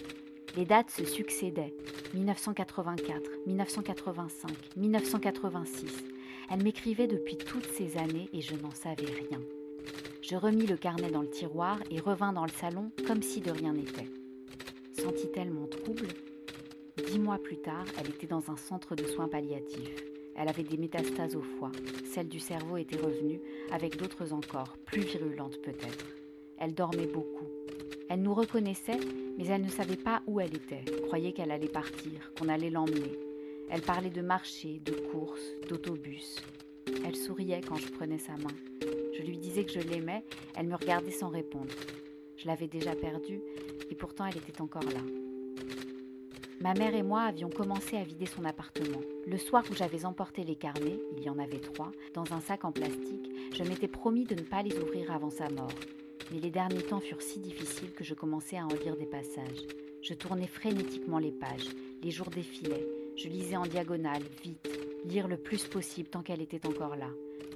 Les 0.57 0.65
dates 0.65 0.91
se 0.91 1.05
succédaient 1.05 1.73
1984, 2.13 3.23
1985, 3.47 4.51
1986. 4.77 6.05
Elle 6.51 6.65
m'écrivait 6.65 7.07
depuis 7.07 7.37
toutes 7.37 7.67
ces 7.67 7.97
années 7.97 8.29
et 8.33 8.41
je 8.41 8.57
n'en 8.57 8.73
savais 8.73 9.05
rien. 9.05 9.41
Je 10.23 10.35
remis 10.35 10.67
le 10.67 10.77
carnet 10.77 11.09
dans 11.09 11.23
le 11.23 11.31
tiroir 11.31 11.79
et 11.93 12.01
revins 12.01 12.33
dans 12.33 12.43
le 12.43 12.51
salon 12.51 12.91
comme 13.07 13.23
si 13.23 13.41
de 13.41 13.53
rien 13.53 13.75
n'était. 13.75 14.11
Sentit-elle 14.93 15.53
mon 15.53 15.69
trouble? 15.69 16.09
Dix 17.07 17.21
mois 17.21 17.39
plus 17.39 17.59
tard, 17.59 17.85
elle 18.01 18.09
était 18.09 18.27
dans 18.27 18.51
un 18.51 18.57
centre 18.57 18.97
de 18.97 19.05
soins 19.05 19.29
palliatifs. 19.29 20.03
Elle 20.35 20.49
avait 20.49 20.65
des 20.65 20.79
métastases 20.79 21.37
au 21.37 21.43
foie. 21.43 21.71
Celle 22.13 22.29
du 22.29 22.41
cerveau 22.41 22.77
était 22.77 22.97
revenue, 22.97 23.41
avec 23.71 23.97
d'autres 23.97 24.33
encore, 24.33 24.77
plus 24.85 25.03
virulentes 25.03 25.63
peut-être. 25.63 26.07
Elle 26.59 26.75
dormait 26.75 27.07
beaucoup. 27.07 27.56
Elle 28.17 28.23
nous 28.23 28.33
reconnaissait, 28.33 28.99
mais 29.37 29.47
elle 29.49 29.61
ne 29.61 29.69
savait 29.69 29.99
pas 29.99 30.23
où 30.27 30.41
elle 30.41 30.57
était, 30.57 30.91
croyait 31.07 31.33
qu'elle 31.33 31.51
allait 31.51 31.69
partir, 31.69 32.33
qu'on 32.33 32.49
allait 32.49 32.71
l'emmener. 32.71 33.13
Elle 33.69 33.83
parlait 33.83 34.09
de 34.09 34.23
marché, 34.23 34.81
de 34.83 34.93
courses, 35.13 35.45
d'autobus. 35.69 36.37
Elle 37.05 37.15
souriait 37.15 37.61
quand 37.61 37.77
je 37.77 37.93
prenais 37.93 38.17
sa 38.17 38.33
main. 38.39 38.57
Je 39.13 39.23
lui 39.23 39.37
disais 39.37 39.67
que 39.67 39.73
je 39.73 39.81
l'aimais, 39.81 40.25
elle 40.57 40.67
me 40.67 40.77
regardait 40.77 41.11
sans 41.11 41.29
répondre. 41.29 41.75
Je 42.39 42.47
l'avais 42.47 42.69
déjà 42.69 42.95
perdue, 42.95 43.43
et 43.91 43.95
pourtant 43.95 44.25
elle 44.25 44.39
était 44.39 44.63
encore 44.63 44.85
là. 44.85 45.03
Ma 46.63 46.73
mère 46.73 46.95
et 46.95 47.03
moi 47.03 47.21
avions 47.21 47.51
commencé 47.51 47.99
à 47.99 48.03
vider 48.03 48.25
son 48.25 48.47
appartement. 48.47 49.03
Le 49.27 49.37
soir 49.37 49.63
où 49.71 49.75
j'avais 49.75 50.07
emporté 50.07 50.43
les 50.43 50.57
carnets, 50.57 51.01
il 51.19 51.23
y 51.23 51.29
en 51.29 51.39
avait 51.39 51.61
trois, 51.61 51.93
dans 52.15 52.33
un 52.33 52.41
sac 52.41 52.65
en 52.65 52.73
plastique, 52.73 53.31
je 53.53 53.63
m'étais 53.63 53.89
promis 53.89 54.25
de 54.25 54.37
ne 54.37 54.41
pas 54.41 54.63
les 54.63 54.79
ouvrir 54.79 55.13
avant 55.13 55.29
sa 55.29 55.51
mort 55.51 55.69
mais 56.31 56.41
les 56.41 56.51
derniers 56.51 56.83
temps 56.83 57.01
furent 57.01 57.23
si 57.23 57.39
difficiles 57.39 57.93
que 57.93 58.05
je 58.05 58.15
commençais 58.15 58.59
à 58.59 58.65
en 58.65 58.75
lire 58.75 58.97
des 58.97 59.07
passages. 59.07 59.67
Je 60.03 60.15
tournais 60.15 60.47
frénétiquement 60.47 61.19
les 61.19 61.33
pages, 61.33 61.69
les 62.03 62.11
jours 62.11 62.31
défilaient, 62.31 62.87
je 63.17 63.29
lisais 63.29 63.57
en 63.57 63.67
diagonale, 63.67 64.23
vite, 64.43 64.69
lire 65.05 65.29
le 65.29 65.37
plus 65.37 65.67
possible 65.67 66.09
tant 66.09 66.23
qu'elle 66.23 66.43
était 66.43 66.67
encore 66.67 66.97
là. 66.97 67.11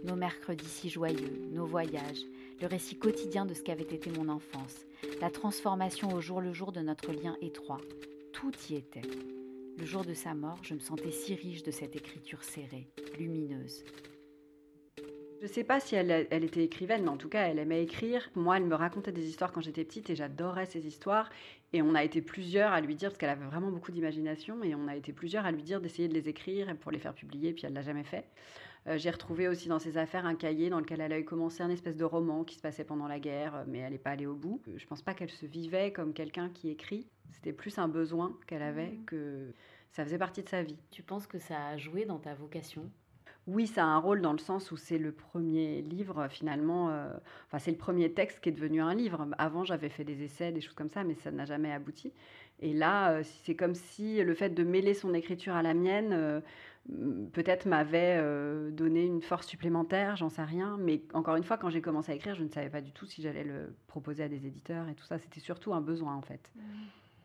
Nos 0.05 0.17
mercredis 0.17 0.67
si 0.67 0.89
joyeux, 0.89 1.49
nos 1.53 1.67
voyages, 1.67 2.25
le 2.61 2.67
récit 2.67 2.97
quotidien 2.97 3.45
de 3.45 3.55
ce 3.55 3.62
qu'avait 3.62 3.83
été 3.83 4.11
mon 4.11 4.29
enfance, 4.29 4.87
la 5.21 5.31
transformation 5.31 6.12
au 6.12 6.21
jour 6.21 6.41
le 6.41 6.53
jour 6.53 6.73
de 6.73 6.81
notre 6.81 7.12
lien 7.12 7.37
étroit. 7.41 7.81
Tout 8.33 8.53
y 8.71 8.77
était. 8.77 9.03
Le 9.79 9.85
jour 9.85 10.05
de 10.05 10.15
sa 10.15 10.35
mort, 10.35 10.59
je 10.62 10.75
me 10.75 10.81
sentais 10.81 11.11
si 11.11 11.35
riche 11.35 11.62
de 11.62 11.71
cette 11.71 11.97
écriture 11.97 12.43
serrée, 12.43 12.89
lumineuse. 13.19 13.85
Je 15.40 15.47
ne 15.47 15.49
sais 15.50 15.64
pas 15.64 15.80
si 15.80 15.94
elle, 15.94 16.11
était 16.30 16.62
écrivaine, 16.62 17.02
mais 17.02 17.09
en 17.09 17.16
tout 17.16 17.30
cas, 17.30 17.49
elle 17.49 17.59
aimait 17.59 17.82
écrire. 17.82 18.28
Moi, 18.35 18.59
elle 18.59 18.66
me 18.66 18.75
racontait 18.75 19.11
des 19.11 19.26
histoires 19.26 19.52
quand 19.52 19.62
j'étais 19.62 19.85
petite 19.85 20.11
et 20.11 20.14
j'adorais 20.14 20.66
ces 20.66 20.87
histoires. 20.87 21.30
Et 21.73 21.80
on 21.80 21.94
a 21.94 22.04
été 22.04 22.20
plusieurs 22.20 22.73
à 22.73 22.80
lui 22.82 22.94
dire, 22.94 23.09
parce 23.09 23.16
qu'elle 23.18 23.30
avait 23.30 23.47
vraiment 23.47 23.70
beaucoup 23.70 23.90
d'imagination, 23.90 24.62
et 24.62 24.75
on 24.75 24.87
a 24.87 24.94
été 24.97 25.14
plusieurs 25.14 25.47
à 25.47 25.50
lui 25.50 25.62
dire 25.62 25.80
d'essayer 25.80 26.09
de 26.09 26.14
les 26.14 26.28
écrire 26.28 26.76
pour 26.76 26.92
les 26.92 26.99
faire 26.99 27.14
publier, 27.14 27.54
puis 27.54 27.64
elle 27.64 27.73
l'a 27.73 27.80
jamais 27.80 28.04
fait. 28.04 28.26
Euh, 28.87 28.99
j'ai 28.99 29.09
retrouvé 29.11 29.49
aussi 29.49 29.68
dans 29.68 29.78
ses 29.78 29.97
affaires 29.97 30.26
un 30.26 30.35
cahier 30.35 30.68
dans 30.68 30.78
lequel 30.80 31.00
elle 31.00 31.12
avait 31.12 31.25
commencé 31.25 31.62
un 31.62 31.70
espèce 31.70 31.97
de 31.97 32.04
roman 32.04 32.44
qui 32.44 32.56
se 32.56 32.61
passait 32.61 32.85
pendant 32.85 33.09
la 33.09 33.18
guerre, 33.18 33.64
mais 33.66 33.78
elle 33.78 33.92
n'est 33.92 33.99
pas 33.99 34.11
allée 34.11 34.26
au 34.26 34.35
bout. 34.37 34.62
Je 34.76 34.87
pense 34.87 35.00
pas 35.02 35.14
qu'elle 35.14 35.30
se 35.30 35.47
vivait 35.47 35.90
comme 35.92 36.12
quelqu'un 36.12 36.50
qui 36.50 36.68
écrit. 36.70 37.09
C'était 37.30 37.52
plus 37.54 37.78
un 37.78 37.88
besoin 37.88 38.38
qu'elle 38.47 38.62
avait 38.62 38.99
Mhm. 38.99 39.04
que 39.06 39.54
ça 39.92 40.04
faisait 40.04 40.18
partie 40.18 40.42
de 40.42 40.49
sa 40.50 40.62
vie. 40.62 40.78
Tu 40.90 41.02
penses 41.02 41.26
que 41.26 41.38
ça 41.38 41.66
a 41.68 41.76
joué 41.78 42.04
dans 42.04 42.18
ta 42.18 42.35
vocation? 42.35 42.90
Oui, 43.47 43.66
ça 43.66 43.85
a 43.85 43.87
un 43.87 43.99
rôle 43.99 44.20
dans 44.20 44.32
le 44.32 44.38
sens 44.38 44.70
où 44.70 44.76
c'est 44.76 44.99
le 44.99 45.12
premier 45.12 45.80
livre 45.82 46.28
finalement, 46.28 46.90
euh, 46.90 47.09
enfin 47.47 47.59
c'est 47.59 47.70
le 47.70 47.76
premier 47.76 48.12
texte 48.12 48.40
qui 48.40 48.50
est 48.50 48.52
devenu 48.52 48.80
un 48.80 48.94
livre. 48.94 49.26
Avant 49.38 49.64
j'avais 49.64 49.88
fait 49.88 50.04
des 50.04 50.23
essais, 50.23 50.52
des 50.52 50.61
choses 50.61 50.75
comme 50.75 50.90
ça, 50.90 51.04
mais 51.04 51.14
ça 51.14 51.30
n'a 51.30 51.47
jamais 51.47 51.73
abouti. 51.73 52.12
Et 52.61 52.75
là, 52.75 53.12
euh, 53.12 53.23
c'est 53.44 53.54
comme 53.54 53.75
si 53.75 54.23
le 54.23 54.35
fait 54.35 54.50
de 54.50 54.62
mêler 54.62 54.92
son 54.92 55.14
écriture 55.14 55.54
à 55.54 55.62
la 55.62 55.73
mienne, 55.73 56.12
euh, 56.12 56.40
peut-être 57.32 57.66
m'avait 57.66 58.23
donné 58.73 59.04
une 59.04 59.23
force 59.23 59.47
supplémentaire, 59.47 60.16
j'en 60.16 60.30
sais 60.30 60.44
rien. 60.44 60.76
Mais 60.78 61.02
encore 61.14 61.37
une 61.37 61.44
fois, 61.44 61.59
quand 61.59 61.70
j'ai 61.70 61.82
commencé 61.82 62.12
à 62.12 62.14
écrire, 62.14 62.35
je 62.35 62.42
ne 62.42 62.49
savais 62.49 62.70
pas 62.70 62.80
du 62.80 62.92
tout 62.92 63.06
si 63.06 63.23
j'allais 63.23 63.44
le 63.44 63.75
proposer 63.87 64.25
à 64.25 64.28
des 64.28 64.47
éditeurs 64.47 64.88
et 64.88 64.94
tout 64.94 65.04
ça. 65.04 65.18
C'était 65.18 65.40
surtout 65.40 65.73
un 65.75 65.80
besoin 65.80 66.14
en 66.14 66.23
fait. 66.23 66.50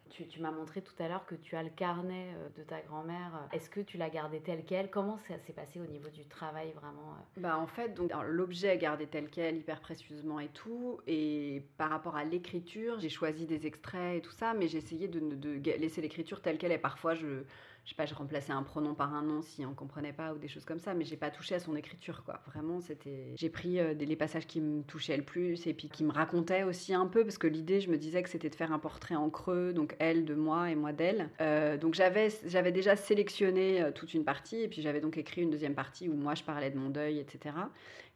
Tu, 0.09 0.27
tu 0.27 0.39
m'as 0.39 0.51
montré 0.51 0.81
tout 0.81 0.93
à 0.99 1.07
l'heure 1.07 1.25
que 1.25 1.35
tu 1.35 1.55
as 1.55 1.63
le 1.63 1.69
carnet 1.69 2.27
euh, 2.35 2.49
de 2.57 2.63
ta 2.63 2.79
grand-mère. 2.81 3.47
Est-ce 3.51 3.69
que 3.69 3.79
tu 3.81 3.97
l'as 3.97 4.09
gardé 4.09 4.39
tel 4.39 4.63
quel 4.65 4.89
Comment 4.89 5.17
ça 5.27 5.37
s'est 5.39 5.53
passé 5.53 5.79
au 5.79 5.85
niveau 5.85 6.09
du 6.09 6.25
travail 6.25 6.71
vraiment 6.73 7.13
euh? 7.13 7.41
Bah 7.41 7.57
en 7.57 7.67
fait, 7.67 7.99
l'objet 8.27 8.75
est 8.75 8.77
gardé 8.77 9.07
tel 9.07 9.29
quel, 9.29 9.57
hyper 9.57 9.81
précieusement 9.81 10.39
et 10.39 10.49
tout. 10.49 10.99
Et 11.07 11.63
par 11.77 11.89
rapport 11.89 12.15
à 12.15 12.23
l'écriture, 12.23 12.99
j'ai 12.99 13.09
choisi 13.09 13.45
des 13.45 13.65
extraits 13.65 14.17
et 14.17 14.21
tout 14.21 14.31
ça, 14.31 14.53
mais 14.53 14.67
j'ai 14.67 14.77
essayé 14.77 15.07
de, 15.07 15.19
de 15.19 15.71
laisser 15.71 16.01
l'écriture 16.01 16.41
telle 16.41 16.57
qu'elle 16.57 16.71
est. 16.71 16.77
Parfois, 16.77 17.13
je, 17.15 17.43
je 17.85 17.91
sais 17.91 17.95
pas, 17.95 18.07
je 18.07 18.15
remplaçais 18.15 18.51
un 18.51 18.63
pronom 18.63 18.95
par 18.95 19.13
un 19.13 19.21
nom 19.21 19.43
si 19.43 19.63
on 19.63 19.75
comprenait 19.75 20.11
pas 20.11 20.33
ou 20.33 20.39
des 20.39 20.47
choses 20.47 20.65
comme 20.65 20.79
ça, 20.79 20.95
mais 20.95 21.05
j'ai 21.05 21.17
pas 21.17 21.29
touché 21.29 21.53
à 21.53 21.59
son 21.59 21.75
écriture, 21.75 22.23
quoi. 22.23 22.41
Vraiment, 22.47 22.81
c'était. 22.81 23.33
J'ai 23.35 23.49
pris 23.49 23.79
euh, 23.79 23.93
les 23.93 24.15
passages 24.15 24.47
qui 24.47 24.59
me 24.59 24.81
touchaient 24.81 25.17
le 25.17 25.23
plus 25.23 25.67
et 25.67 25.73
puis 25.75 25.87
qui 25.87 26.03
me 26.03 26.11
racontaient 26.11 26.63
aussi 26.63 26.95
un 26.95 27.05
peu, 27.05 27.23
parce 27.23 27.37
que 27.37 27.45
l'idée, 27.45 27.81
je 27.81 27.91
me 27.91 27.97
disais 27.97 28.23
que 28.23 28.29
c'était 28.29 28.49
de 28.49 28.55
faire 28.55 28.71
un 28.71 28.79
portrait 28.79 29.15
en 29.15 29.29
creux, 29.29 29.71
donc 29.71 29.94
elle 29.99 30.25
de 30.25 30.35
moi 30.35 30.69
et 30.69 30.75
moi 30.75 30.93
d'elle. 30.93 31.29
Euh, 31.41 31.77
donc 31.77 31.93
j'avais, 31.93 32.71
déjà 32.71 32.95
sélectionné 32.95 33.81
euh, 33.81 33.91
toute 33.91 34.13
une 34.13 34.23
partie 34.23 34.61
et 34.61 34.67
puis 34.67 34.81
j'avais 34.81 35.01
donc 35.01 35.17
écrit 35.17 35.41
une 35.41 35.49
deuxième 35.49 35.75
partie 35.75 36.09
où 36.09 36.13
moi 36.13 36.35
je 36.35 36.43
parlais 36.43 36.69
de 36.69 36.77
mon 36.77 36.89
deuil, 36.89 37.19
etc. 37.19 37.55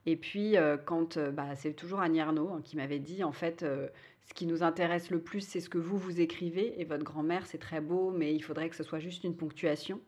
Et 0.05 0.15
puis, 0.15 0.57
euh, 0.57 0.77
quand 0.77 1.19
bah, 1.19 1.55
c'est 1.55 1.73
toujours 1.73 1.99
Annie 1.99 2.21
hein, 2.21 2.61
qui 2.63 2.77
m'avait 2.77 2.99
dit, 2.99 3.23
en 3.23 3.31
fait, 3.31 3.61
ce 3.61 4.33
qui 4.33 4.45
nous 4.45 4.63
intéresse 4.63 5.09
le 5.09 5.19
plus, 5.19 5.41
c'est 5.41 5.59
ce 5.59 5.69
que 5.69 5.77
vous, 5.77 5.97
vous 5.97 6.21
écrivez. 6.21 6.79
Et 6.79 6.85
votre 6.85 7.03
grand-mère, 7.03 7.45
c'est 7.45 7.57
très 7.57 7.81
beau, 7.81 8.11
mais 8.11 8.33
il 8.33 8.41
faudrait 8.41 8.69
que 8.69 8.75
ce 8.75 8.83
soit 8.83 8.99
juste 8.99 9.23
une 9.23 9.35
ponctuation 9.35 9.99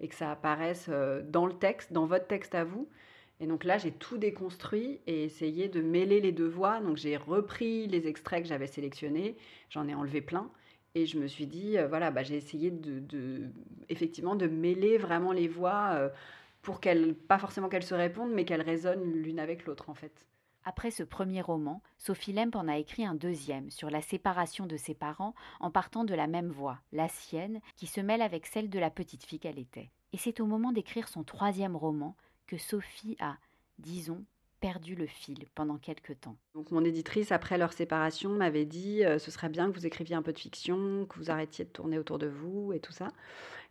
et 0.00 0.08
que 0.08 0.14
ça 0.14 0.30
apparaisse 0.30 0.90
dans 1.24 1.46
le 1.46 1.54
texte, 1.54 1.92
dans 1.92 2.06
votre 2.06 2.26
texte 2.26 2.54
à 2.54 2.64
vous. 2.64 2.88
Et 3.40 3.46
donc 3.46 3.64
là, 3.64 3.78
j'ai 3.78 3.92
tout 3.92 4.18
déconstruit 4.18 5.00
et 5.06 5.24
essayé 5.24 5.68
de 5.68 5.80
mêler 5.80 6.20
les 6.20 6.32
deux 6.32 6.48
voix. 6.48 6.80
Donc 6.80 6.96
j'ai 6.96 7.16
repris 7.16 7.86
les 7.86 8.06
extraits 8.08 8.42
que 8.42 8.48
j'avais 8.48 8.66
sélectionnés, 8.66 9.36
j'en 9.70 9.86
ai 9.86 9.94
enlevé 9.94 10.20
plein. 10.20 10.50
Et 10.98 11.06
je 11.06 11.16
me 11.16 11.28
suis 11.28 11.46
dit, 11.46 11.78
euh, 11.78 11.86
voilà, 11.86 12.10
bah, 12.10 12.24
j'ai 12.24 12.34
essayé 12.36 12.72
de, 12.72 12.98
de- 12.98 13.50
effectivement, 13.88 14.34
de 14.34 14.48
mêler 14.48 14.98
vraiment 14.98 15.30
les 15.30 15.46
voix 15.46 15.90
euh, 15.92 16.08
pour 16.60 16.80
qu'elles, 16.80 17.14
pas 17.14 17.38
forcément 17.38 17.68
qu'elles 17.68 17.84
se 17.84 17.94
répondent, 17.94 18.32
mais 18.32 18.44
qu'elles 18.44 18.62
résonnent 18.62 19.12
l'une 19.12 19.38
avec 19.38 19.64
l'autre, 19.64 19.90
en 19.90 19.94
fait. 19.94 20.26
Après 20.64 20.90
ce 20.90 21.04
premier 21.04 21.40
roman, 21.40 21.82
Sophie 21.98 22.32
Lemp 22.32 22.56
en 22.56 22.66
a 22.66 22.78
écrit 22.78 23.06
un 23.06 23.14
deuxième 23.14 23.70
sur 23.70 23.90
la 23.90 24.02
séparation 24.02 24.66
de 24.66 24.76
ses 24.76 24.94
parents 24.94 25.34
en 25.60 25.70
partant 25.70 26.04
de 26.04 26.14
la 26.14 26.26
même 26.26 26.48
voix, 26.50 26.80
la 26.92 27.08
sienne, 27.08 27.60
qui 27.76 27.86
se 27.86 28.00
mêle 28.00 28.20
avec 28.20 28.44
celle 28.46 28.68
de 28.68 28.78
la 28.80 28.90
petite 28.90 29.24
fille 29.24 29.38
qu'elle 29.38 29.60
était. 29.60 29.92
Et 30.12 30.18
c'est 30.18 30.40
au 30.40 30.46
moment 30.46 30.72
d'écrire 30.72 31.06
son 31.06 31.22
troisième 31.22 31.76
roman 31.76 32.16
que 32.48 32.58
Sophie 32.58 33.16
a, 33.20 33.36
disons, 33.78 34.24
perdu 34.60 34.94
le 34.94 35.06
fil 35.06 35.46
pendant 35.54 35.76
quelque 35.76 36.12
temps. 36.12 36.36
Donc 36.54 36.70
mon 36.70 36.84
éditrice, 36.84 37.32
après 37.32 37.58
leur 37.58 37.72
séparation, 37.72 38.30
m'avait 38.30 38.64
dit 38.64 39.04
euh, 39.04 39.18
ce 39.18 39.30
serait 39.30 39.48
bien 39.48 39.70
que 39.70 39.76
vous 39.78 39.86
écriviez 39.86 40.16
un 40.16 40.22
peu 40.22 40.32
de 40.32 40.38
fiction, 40.38 41.06
que 41.06 41.16
vous 41.18 41.30
arrêtiez 41.30 41.64
de 41.64 41.70
tourner 41.70 41.98
autour 41.98 42.18
de 42.18 42.26
vous 42.26 42.72
et 42.72 42.80
tout 42.80 42.92
ça. 42.92 43.08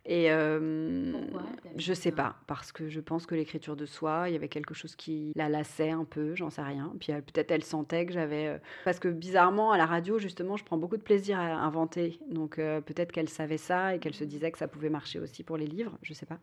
Et 0.06 0.30
euh, 0.30 1.12
Pourquoi 1.12 1.42
Je 1.76 1.92
sais 1.92 2.10
ça 2.10 2.16
pas, 2.16 2.36
parce 2.46 2.72
que 2.72 2.88
je 2.88 3.00
pense 3.00 3.26
que 3.26 3.34
l'écriture 3.34 3.76
de 3.76 3.84
soi, 3.84 4.24
il 4.28 4.32
y 4.32 4.36
avait 4.36 4.48
quelque 4.48 4.72
chose 4.72 4.96
qui 4.96 5.32
la 5.36 5.50
lassait 5.50 5.90
un 5.90 6.04
peu, 6.04 6.34
j'en 6.34 6.48
sais 6.48 6.62
rien. 6.62 6.94
Puis 6.98 7.12
peut-être 7.12 7.50
elle 7.50 7.64
sentait 7.64 8.06
que 8.06 8.12
j'avais. 8.12 8.46
euh, 8.46 8.58
Parce 8.84 8.98
que 9.00 9.08
bizarrement, 9.08 9.72
à 9.72 9.76
la 9.76 9.84
radio, 9.84 10.18
justement, 10.18 10.56
je 10.56 10.64
prends 10.64 10.78
beaucoup 10.78 10.96
de 10.96 11.02
plaisir 11.02 11.38
à 11.38 11.42
inventer. 11.42 12.18
Donc 12.30 12.58
euh, 12.58 12.80
peut-être 12.80 13.12
qu'elle 13.12 13.28
savait 13.28 13.58
ça 13.58 13.94
et 13.94 13.98
qu'elle 13.98 14.14
se 14.14 14.24
disait 14.24 14.50
que 14.50 14.58
ça 14.58 14.68
pouvait 14.68 14.88
marcher 14.88 15.18
aussi 15.18 15.42
pour 15.44 15.58
les 15.58 15.66
livres, 15.66 15.98
je 16.02 16.14
sais 16.14 16.26
pas. 16.26 16.38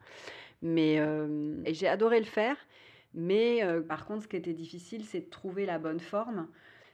Mais 0.61 0.99
euh, 0.99 1.55
j'ai 1.73 1.87
adoré 1.87 2.19
le 2.19 2.25
faire. 2.25 2.57
Mais 3.15 3.63
euh, 3.63 3.81
par 3.81 4.05
contre, 4.05 4.23
ce 4.23 4.27
qui 4.27 4.35
était 4.35 4.53
difficile, 4.53 5.05
c'est 5.05 5.21
de 5.21 5.29
trouver 5.29 5.65
la 5.65 5.79
bonne 5.79 5.99
forme. 6.01 6.47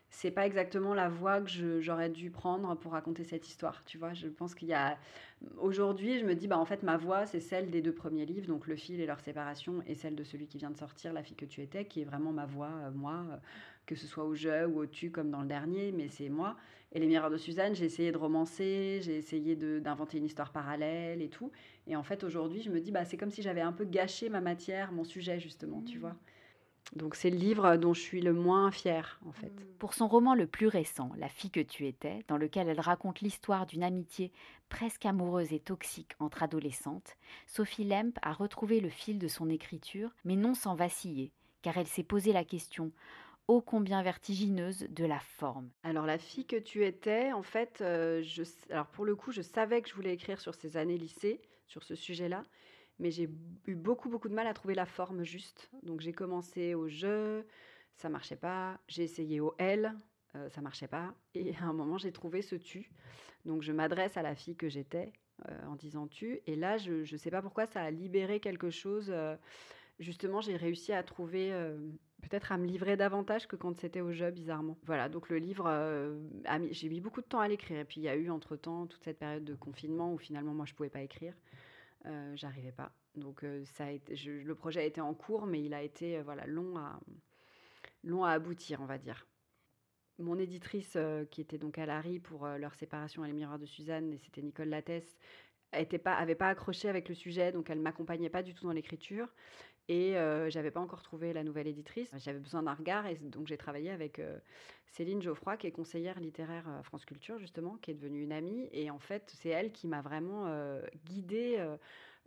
C'est 0.10 0.32
pas 0.32 0.46
exactement 0.46 0.94
la 0.94 1.10
voie 1.10 1.42
que 1.42 1.80
j'aurais 1.82 2.10
dû 2.10 2.32
prendre 2.32 2.76
pour 2.78 2.92
raconter 2.94 3.24
cette 3.24 3.48
histoire. 3.48 3.84
Tu 3.86 3.98
vois, 3.98 4.14
je 4.14 4.28
pense 4.28 4.56
qu'il 4.56 4.68
y 4.68 4.74
a. 4.74 4.98
Aujourd'hui, 5.58 6.20
je 6.20 6.26
me 6.26 6.36
dis, 6.36 6.48
bah 6.48 6.58
en 6.60 6.66
fait, 6.66 6.84
ma 6.84 6.98
voix, 6.98 7.26
c'est 7.26 7.40
celle 7.40 7.72
des 7.72 7.82
deux 7.82 7.94
premiers 7.94 8.26
livres, 8.26 8.48
donc 8.48 8.68
Le 8.68 8.76
fil 8.76 9.00
et 9.00 9.06
leur 9.06 9.20
séparation, 9.22 9.82
et 9.88 9.96
celle 9.96 10.16
de 10.16 10.24
celui 10.24 10.48
qui 10.48 10.58
vient 10.58 10.70
de 10.70 10.78
sortir, 10.78 11.14
La 11.14 11.24
fille 11.24 11.38
que 11.38 11.46
tu 11.46 11.62
étais, 11.62 11.86
qui 11.86 12.02
est 12.02 12.06
vraiment 12.06 12.34
ma 12.34 12.46
voix, 12.46 12.70
euh, 12.70 12.92
moi, 12.92 13.26
euh, 13.32 13.38
que 13.86 13.96
ce 13.96 14.08
soit 14.08 14.24
au 14.24 14.34
je 14.36 14.66
ou 14.68 14.80
au 14.80 14.86
tu 14.86 15.12
comme 15.12 15.32
dans 15.32 15.42
le 15.42 15.48
dernier, 15.48 15.92
mais 15.92 16.08
c'est 16.10 16.30
moi. 16.30 16.58
Et 16.94 17.00
Les 17.00 17.08
miroirs 17.08 17.30
de 17.32 17.38
Suzanne, 17.38 17.74
j'ai 17.74 17.86
essayé 17.86 18.12
de 18.12 18.18
romancer, 18.18 19.00
j'ai 19.02 19.18
essayé 19.18 19.56
d'inventer 19.56 20.18
une 20.18 20.26
histoire 20.26 20.52
parallèle 20.52 21.22
et 21.22 21.30
tout. 21.30 21.52
Et 21.88 21.96
en 21.96 22.04
fait, 22.04 22.24
aujourd'hui, 22.24 22.62
je 22.62 22.70
me 22.70 22.80
dis, 22.82 22.92
bah, 22.92 23.06
c'est 23.06 23.18
comme 23.18 23.32
si 23.32 23.42
j'avais 23.42 23.62
un 23.62 23.72
peu 23.72 23.86
gâché 23.86 24.30
ma 24.30 24.42
matière, 24.42 24.92
mon 24.92 25.04
sujet, 25.06 25.40
justement, 25.40 25.82
tu 25.84 25.96
Mhm. 25.96 26.02
vois. 26.02 26.16
Donc, 26.96 27.16
c'est 27.16 27.30
le 27.30 27.38
livre 27.38 27.78
dont 27.78 27.94
je 27.94 28.02
suis 28.02 28.22
le 28.22 28.34
moins 28.34 28.70
fière, 28.72 29.20
en 29.26 29.32
fait. 29.32 29.54
Pour 29.80 29.94
son 29.94 30.08
roman 30.10 30.36
le 30.36 30.46
plus 30.48 30.68
récent, 30.68 31.12
La 31.18 31.30
fille 31.30 31.50
que 31.52 31.62
tu 31.62 31.88
étais, 31.88 32.26
dans 32.28 32.38
lequel 32.38 32.68
elle 32.68 32.82
raconte 32.82 33.22
l'histoire 33.22 33.66
d'une 33.66 33.84
amitié 33.84 34.34
presque 34.68 35.06
amoureuse 35.06 35.54
et 35.54 35.60
toxique 35.60 36.14
entre 36.20 36.44
adolescentes, 36.44 37.16
Sophie 37.48 37.86
Lemp 37.86 38.18
a 38.22 38.34
retrouvé 38.34 38.82
le 38.82 38.90
fil 38.90 39.20
de 39.20 39.28
son 39.30 39.50
écriture, 39.50 40.12
mais 40.26 40.36
non 40.36 40.54
sans 40.54 40.76
vaciller, 40.76 41.32
car 41.62 41.78
elle 41.78 41.88
s'est 41.88 42.04
posé 42.04 42.34
la 42.34 42.44
question 42.44 42.92
ô 43.48 43.62
combien 43.62 44.02
vertigineuse 44.02 44.88
de 44.90 45.06
la 45.06 45.20
forme. 45.20 45.70
Alors, 45.84 46.06
la 46.06 46.18
fille 46.18 46.46
que 46.46 46.56
tu 46.56 46.86
étais, 46.86 47.32
en 47.34 47.44
fait, 47.44 47.82
euh, 47.82 48.24
alors 48.70 48.88
pour 48.88 49.06
le 49.06 49.16
coup, 49.16 49.32
je 49.32 49.42
savais 49.42 49.82
que 49.82 49.90
je 49.90 49.96
voulais 49.96 50.14
écrire 50.14 50.40
sur 50.40 50.56
ces 50.56 50.78
années 50.78 50.98
lycée, 50.98 51.42
sur 51.68 51.84
ce 51.84 51.96
sujet-là, 51.96 52.44
mais 53.00 53.12
j'ai 53.12 53.30
eu 53.66 53.76
beaucoup, 53.76 54.10
beaucoup 54.10 54.30
de 54.30 54.34
mal 54.34 54.48
à 54.48 54.54
trouver 54.54 54.76
la 54.76 54.86
forme 54.86 55.24
juste. 55.24 55.70
Donc, 55.84 56.02
j'ai 56.02 56.14
commencé 56.14 56.76
au 56.76 56.88
je, 56.88 57.44
ça 57.96 58.10
marchait 58.10 58.36
pas. 58.36 58.80
J'ai 58.88 59.04
essayé 59.04 59.40
au 59.40 59.56
elle, 59.58 59.96
euh, 60.36 60.50
ça 60.50 60.62
marchait 60.62 60.88
pas. 60.88 61.14
Et 61.36 61.56
à 61.58 61.64
un 61.64 61.74
moment, 61.74 61.98
j'ai 61.98 62.12
trouvé 62.12 62.42
ce 62.42 62.56
tu. 62.56 62.92
Donc, 63.46 63.62
je 63.64 63.72
m'adresse 63.72 64.18
à 64.18 64.22
la 64.22 64.36
fille 64.36 64.56
que 64.56 64.70
j'étais 64.70 65.14
euh, 65.50 65.66
en 65.66 65.76
disant 65.76 66.08
tu. 66.08 66.42
Et 66.46 66.56
là, 66.56 66.78
je 66.78 67.12
ne 67.12 67.18
sais 67.18 67.32
pas 67.32 67.42
pourquoi, 67.42 67.66
ça 67.66 67.82
a 67.82 67.92
libéré 67.92 68.40
quelque 68.40 68.70
chose. 68.70 69.10
euh, 69.10 69.36
justement, 70.00 70.42
j'ai 70.42 70.56
réussi 70.56 70.94
à 70.94 71.04
trouver, 71.04 71.52
peut-être 72.22 72.52
à 72.52 72.58
me 72.58 72.66
livrer 72.66 72.98
davantage 72.98 73.48
que 73.48 73.56
quand 73.56 73.80
c'était 73.80 74.02
au 74.02 74.12
jeu, 74.12 74.32
bizarrement. 74.32 74.78
Voilà, 74.86 75.10
donc 75.10 75.30
le 75.30 75.38
livre, 75.38 75.66
euh, 75.68 76.18
j'ai 76.72 76.90
mis 76.90 77.02
beaucoup 77.02 77.22
de 77.22 77.26
temps 77.26 77.40
à 77.40 77.48
l'écrire. 77.48 77.80
Et 77.80 77.86
puis 77.86 78.00
il 78.00 78.04
y 78.04 78.10
a 78.10 78.16
eu 78.16 78.30
entre-temps 78.30 78.88
toute 78.88 79.04
cette 79.04 79.20
période 79.20 79.44
de 79.44 79.56
confinement 79.56 80.14
où 80.14 80.18
finalement 80.18 80.54
moi 80.54 80.66
je 80.66 80.74
pouvais 80.74 80.90
pas 80.90 81.02
écrire. 81.02 81.34
Euh, 82.06 82.34
J'arrivais 82.36 82.72
pas. 82.72 82.92
Donc 83.16 83.44
euh, 83.44 83.64
ça 83.66 83.86
le 83.92 84.54
projet 84.54 84.82
a 84.82 84.86
été 84.86 85.02
en 85.02 85.14
cours, 85.14 85.46
mais 85.46 85.62
il 85.62 85.74
a 85.74 85.82
été 85.82 86.22
voilà, 86.22 86.46
long, 86.48 86.78
à, 86.78 87.00
long 88.04 88.24
à 88.24 88.32
aboutir, 88.32 88.82
on 88.82 88.86
va 88.86 88.98
dire. 88.98 89.28
Mon 90.20 90.38
éditrice, 90.38 90.98
qui 91.32 91.42
était 91.42 91.58
donc 91.58 91.80
à 91.80 91.86
Larry 91.88 92.20
pour 92.20 92.46
leur 92.46 92.76
séparation 92.76 93.24
à 93.24 93.28
les 93.28 93.34
miroirs 93.34 93.58
de 93.58 93.66
Suzanne, 93.66 94.14
et 94.14 94.20
c'était 94.20 94.44
Nicole 94.44 94.70
Lattès, 94.70 95.18
était 95.80 95.98
pas, 95.98 96.26
pas 96.36 96.50
accroché 96.50 96.90
avec 96.90 97.08
le 97.10 97.16
sujet, 97.16 97.52
donc 97.52 97.70
elle 97.70 97.80
m'accompagnait 97.80 98.30
pas 98.30 98.44
du 98.44 98.54
tout 98.54 98.66
dans 98.66 98.74
l'écriture. 98.74 99.28
Et 99.92 100.16
euh, 100.16 100.50
j'avais 100.50 100.72
pas 100.72 100.80
encore 100.80 101.04
trouvé 101.04 101.34
la 101.34 101.44
nouvelle 101.44 101.68
éditrice. 101.68 102.16
J'avais 102.18 102.40
besoin 102.40 102.64
d'un 102.64 102.74
regard, 102.74 103.08
et 103.08 103.16
donc 103.16 103.48
j'ai 103.48 103.58
travaillé 103.58 103.90
avec 103.90 104.20
euh, 104.20 104.38
Céline 104.88 105.22
Geoffroy, 105.22 105.58
qui 105.58 105.68
est 105.68 105.72
conseillère 105.72 106.18
littéraire 106.22 106.66
à 106.70 106.82
France 106.82 107.04
Culture, 107.04 107.38
justement, 107.40 107.76
qui 107.82 107.92
est 107.92 107.94
devenue 107.94 108.24
une 108.24 108.32
amie. 108.32 108.70
Et 108.72 108.90
en 108.90 109.00
fait, 109.00 109.30
c'est 109.36 109.50
elle 109.50 109.74
qui 109.74 109.90
m'a 109.90 110.02
vraiment 110.02 110.46
euh, 110.48 110.82
guidée. 111.04 111.58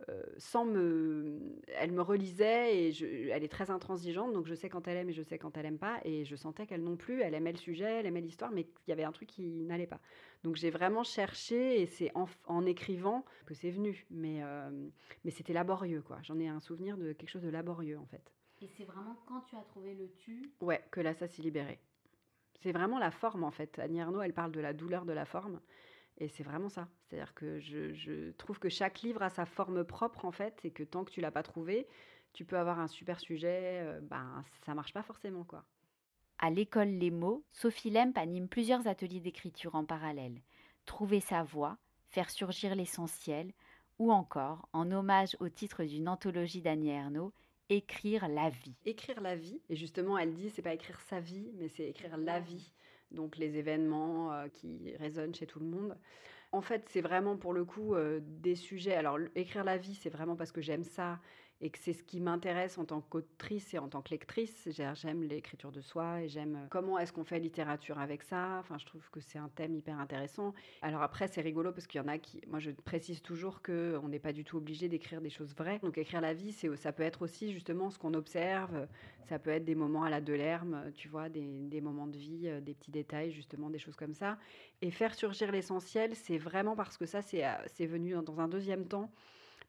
Euh, 0.09 0.23
sans 0.37 0.65
me, 0.65 1.39
elle 1.67 1.91
me 1.91 2.01
relisait 2.01 2.77
et 2.77 2.91
je- 2.91 3.05
elle 3.29 3.43
est 3.43 3.47
très 3.51 3.71
intransigeante, 3.71 4.33
donc 4.33 4.45
je 4.47 4.53
sais 4.55 4.69
quand 4.69 4.87
elle 4.87 4.97
aime 4.97 5.09
et 5.09 5.13
je 5.13 5.23
sais 5.23 5.37
quand 5.37 5.57
elle 5.57 5.65
aime 5.65 5.77
pas. 5.79 5.99
Et 6.03 6.25
je 6.25 6.35
sentais 6.35 6.67
qu'elle 6.67 6.83
non 6.83 6.97
plus, 6.97 7.21
elle 7.21 7.33
aimait 7.33 7.51
le 7.53 7.57
sujet, 7.57 7.85
elle 7.99 8.05
aimait 8.05 8.21
l'histoire, 8.21 8.51
mais 8.51 8.67
il 8.87 8.89
y 8.89 8.93
avait 8.93 9.03
un 9.05 9.11
truc 9.11 9.29
qui 9.29 9.43
n'allait 9.63 9.87
pas. 9.87 10.01
Donc 10.43 10.55
j'ai 10.55 10.69
vraiment 10.69 11.03
cherché 11.03 11.81
et 11.81 11.85
c'est 11.87 12.11
en, 12.15 12.25
en 12.45 12.65
écrivant 12.65 13.25
que 13.45 13.53
c'est 13.53 13.71
venu. 13.71 14.05
Mais, 14.11 14.43
euh, 14.43 14.69
mais 15.23 15.31
c'était 15.31 15.53
laborieux, 15.53 16.01
quoi. 16.01 16.19
J'en 16.23 16.39
ai 16.39 16.47
un 16.47 16.59
souvenir 16.59 16.97
de 16.97 17.13
quelque 17.13 17.29
chose 17.29 17.43
de 17.43 17.49
laborieux, 17.49 17.97
en 17.99 18.05
fait. 18.05 18.31
Et 18.61 18.67
c'est 18.67 18.83
vraiment 18.85 19.15
quand 19.27 19.41
tu 19.41 19.55
as 19.55 19.61
trouvé 19.63 19.93
le 19.95 20.11
tu? 20.17 20.51
Ouais, 20.61 20.83
que 20.91 20.99
là, 21.01 21.13
ça 21.13 21.27
s'est 21.27 21.41
libéré. 21.41 21.79
C'est 22.61 22.71
vraiment 22.71 22.99
la 22.99 23.11
forme, 23.11 23.43
en 23.43 23.51
fait. 23.51 23.79
Annie 23.79 23.99
Ernaux, 23.99 24.21
elle 24.21 24.33
parle 24.33 24.51
de 24.51 24.59
la 24.59 24.73
douleur 24.73 25.05
de 25.05 25.13
la 25.13 25.25
forme. 25.25 25.61
Et 26.17 26.29
c'est 26.29 26.43
vraiment 26.43 26.69
ça. 26.69 26.87
C'est-à-dire 27.03 27.33
que 27.33 27.59
je, 27.59 27.93
je 27.93 28.31
trouve 28.31 28.59
que 28.59 28.69
chaque 28.69 29.01
livre 29.01 29.21
a 29.21 29.29
sa 29.29 29.45
forme 29.45 29.83
propre, 29.83 30.25
en 30.25 30.31
fait, 30.31 30.59
et 30.63 30.71
que 30.71 30.83
tant 30.83 31.03
que 31.03 31.11
tu 31.11 31.21
l'as 31.21 31.31
pas 31.31 31.43
trouvé, 31.43 31.87
tu 32.35 32.45
peux 32.45 32.57
avoir 32.57 32.79
un 32.79 32.87
super 32.87 33.19
sujet, 33.19 33.79
euh, 33.81 33.99
ben 34.01 34.43
ça 34.65 34.75
marche 34.75 34.93
pas 34.93 35.03
forcément 35.03 35.45
quoi. 35.45 35.63
À 36.37 36.49
l'école 36.49 36.89
Les 36.89 37.11
mots, 37.11 37.45
Sophie 37.53 37.89
Lemp 37.89 38.17
anime 38.17 38.49
plusieurs 38.49 38.87
ateliers 38.87 39.21
d'écriture 39.21 39.75
en 39.75 39.85
parallèle. 39.85 40.41
Trouver 40.85 41.21
sa 41.21 41.43
voix, 41.43 41.77
faire 42.09 42.29
surgir 42.29 42.75
l'essentiel, 42.75 43.53
ou 43.99 44.11
encore, 44.11 44.67
en 44.73 44.91
hommage 44.91 45.37
au 45.39 45.47
titre 45.47 45.85
d'une 45.85 46.09
anthologie 46.09 46.61
d'Annie 46.61 46.89
Ernaux, 46.89 47.31
écrire 47.69 48.27
la 48.27 48.49
vie. 48.49 48.75
Écrire 48.83 49.21
la 49.21 49.37
vie, 49.37 49.61
et 49.69 49.77
justement 49.77 50.17
elle 50.17 50.33
dit 50.33 50.49
c'est 50.49 50.61
pas 50.61 50.73
écrire 50.73 50.99
sa 51.01 51.21
vie, 51.21 51.49
mais 51.55 51.69
c'est 51.69 51.87
écrire 51.87 52.17
la 52.17 52.41
vie, 52.41 52.73
donc 53.15 53.37
les 53.37 53.57
événements 53.57 54.31
euh, 54.33 54.47
qui 54.47 54.95
résonnent 54.97 55.33
chez 55.33 55.47
tout 55.47 55.59
le 55.59 55.65
monde. 55.65 55.97
En 56.51 56.61
fait, 56.61 56.85
c'est 56.89 57.01
vraiment 57.01 57.35
pour 57.35 57.53
le 57.53 57.65
coup 57.65 57.95
euh, 57.95 58.19
des 58.21 58.55
sujets. 58.55 58.95
Alors, 58.95 59.17
écrire 59.35 59.63
la 59.63 59.77
vie, 59.77 59.95
c'est 59.95 60.09
vraiment 60.09 60.35
parce 60.35 60.51
que 60.51 60.61
j'aime 60.61 60.83
ça 60.83 61.19
et 61.61 61.69
que 61.69 61.79
c'est 61.79 61.93
ce 61.93 62.03
qui 62.03 62.19
m'intéresse 62.19 62.77
en 62.77 62.85
tant 62.85 63.01
qu'autrice 63.01 63.73
et 63.73 63.79
en 63.79 63.87
tant 63.87 64.01
que 64.01 64.09
lectrice. 64.09 64.67
J'aime 64.93 65.23
l'écriture 65.23 65.71
de 65.71 65.81
soi 65.81 66.21
et 66.21 66.27
j'aime 66.27 66.55
euh, 66.55 66.67
comment 66.69 66.99
est-ce 66.99 67.13
qu'on 67.13 67.23
fait 67.23 67.39
littérature 67.39 67.97
avec 67.97 68.23
ça. 68.23 68.57
Enfin, 68.59 68.77
je 68.77 68.85
trouve 68.85 69.09
que 69.09 69.21
c'est 69.21 69.39
un 69.39 69.49
thème 69.49 69.73
hyper 69.73 69.99
intéressant. 69.99 70.53
Alors 70.81 71.01
après, 71.01 71.27
c'est 71.27 71.41
rigolo 71.41 71.71
parce 71.71 71.87
qu'il 71.87 72.01
y 72.01 72.03
en 72.03 72.07
a 72.07 72.17
qui, 72.17 72.41
moi, 72.47 72.59
je 72.59 72.71
précise 72.71 73.21
toujours 73.21 73.61
que 73.61 73.97
on 74.03 74.09
n'est 74.09 74.19
pas 74.19 74.33
du 74.33 74.43
tout 74.43 74.57
obligé 74.57 74.89
d'écrire 74.89 75.21
des 75.21 75.29
choses 75.29 75.55
vraies. 75.55 75.79
Donc 75.79 75.97
écrire 75.97 76.21
la 76.21 76.33
vie, 76.33 76.51
ça 76.51 76.91
peut 76.91 77.03
être 77.03 77.21
aussi 77.21 77.53
justement 77.53 77.89
ce 77.89 77.97
qu'on 77.97 78.13
observe. 78.13 78.87
Ça 79.29 79.39
peut 79.39 79.49
être 79.49 79.65
des 79.65 79.75
moments 79.75 80.03
à 80.03 80.09
la 80.09 80.21
Delerme, 80.21 80.91
tu 80.93 81.07
vois, 81.07 81.29
des, 81.29 81.41
des 81.41 81.81
moments 81.81 82.05
de 82.05 82.17
vie, 82.17 82.47
euh, 82.47 82.61
des 82.61 82.75
petits 82.75 82.91
détails, 82.91 83.31
justement, 83.31 83.71
des 83.71 83.79
choses 83.79 83.95
comme 83.95 84.13
ça. 84.13 84.37
Et 84.81 84.91
faire 84.91 85.15
surgir 85.15 85.51
l'essentiel, 85.51 86.15
c'est 86.15 86.37
vraiment 86.37 86.75
parce 86.75 86.97
que 86.97 87.07
ça, 87.07 87.21
c'est 87.23 87.43
euh, 87.43 87.87
venu 87.87 88.13
dans 88.23 88.39
un 88.39 88.47
deuxième 88.47 88.85
temps 88.85 89.11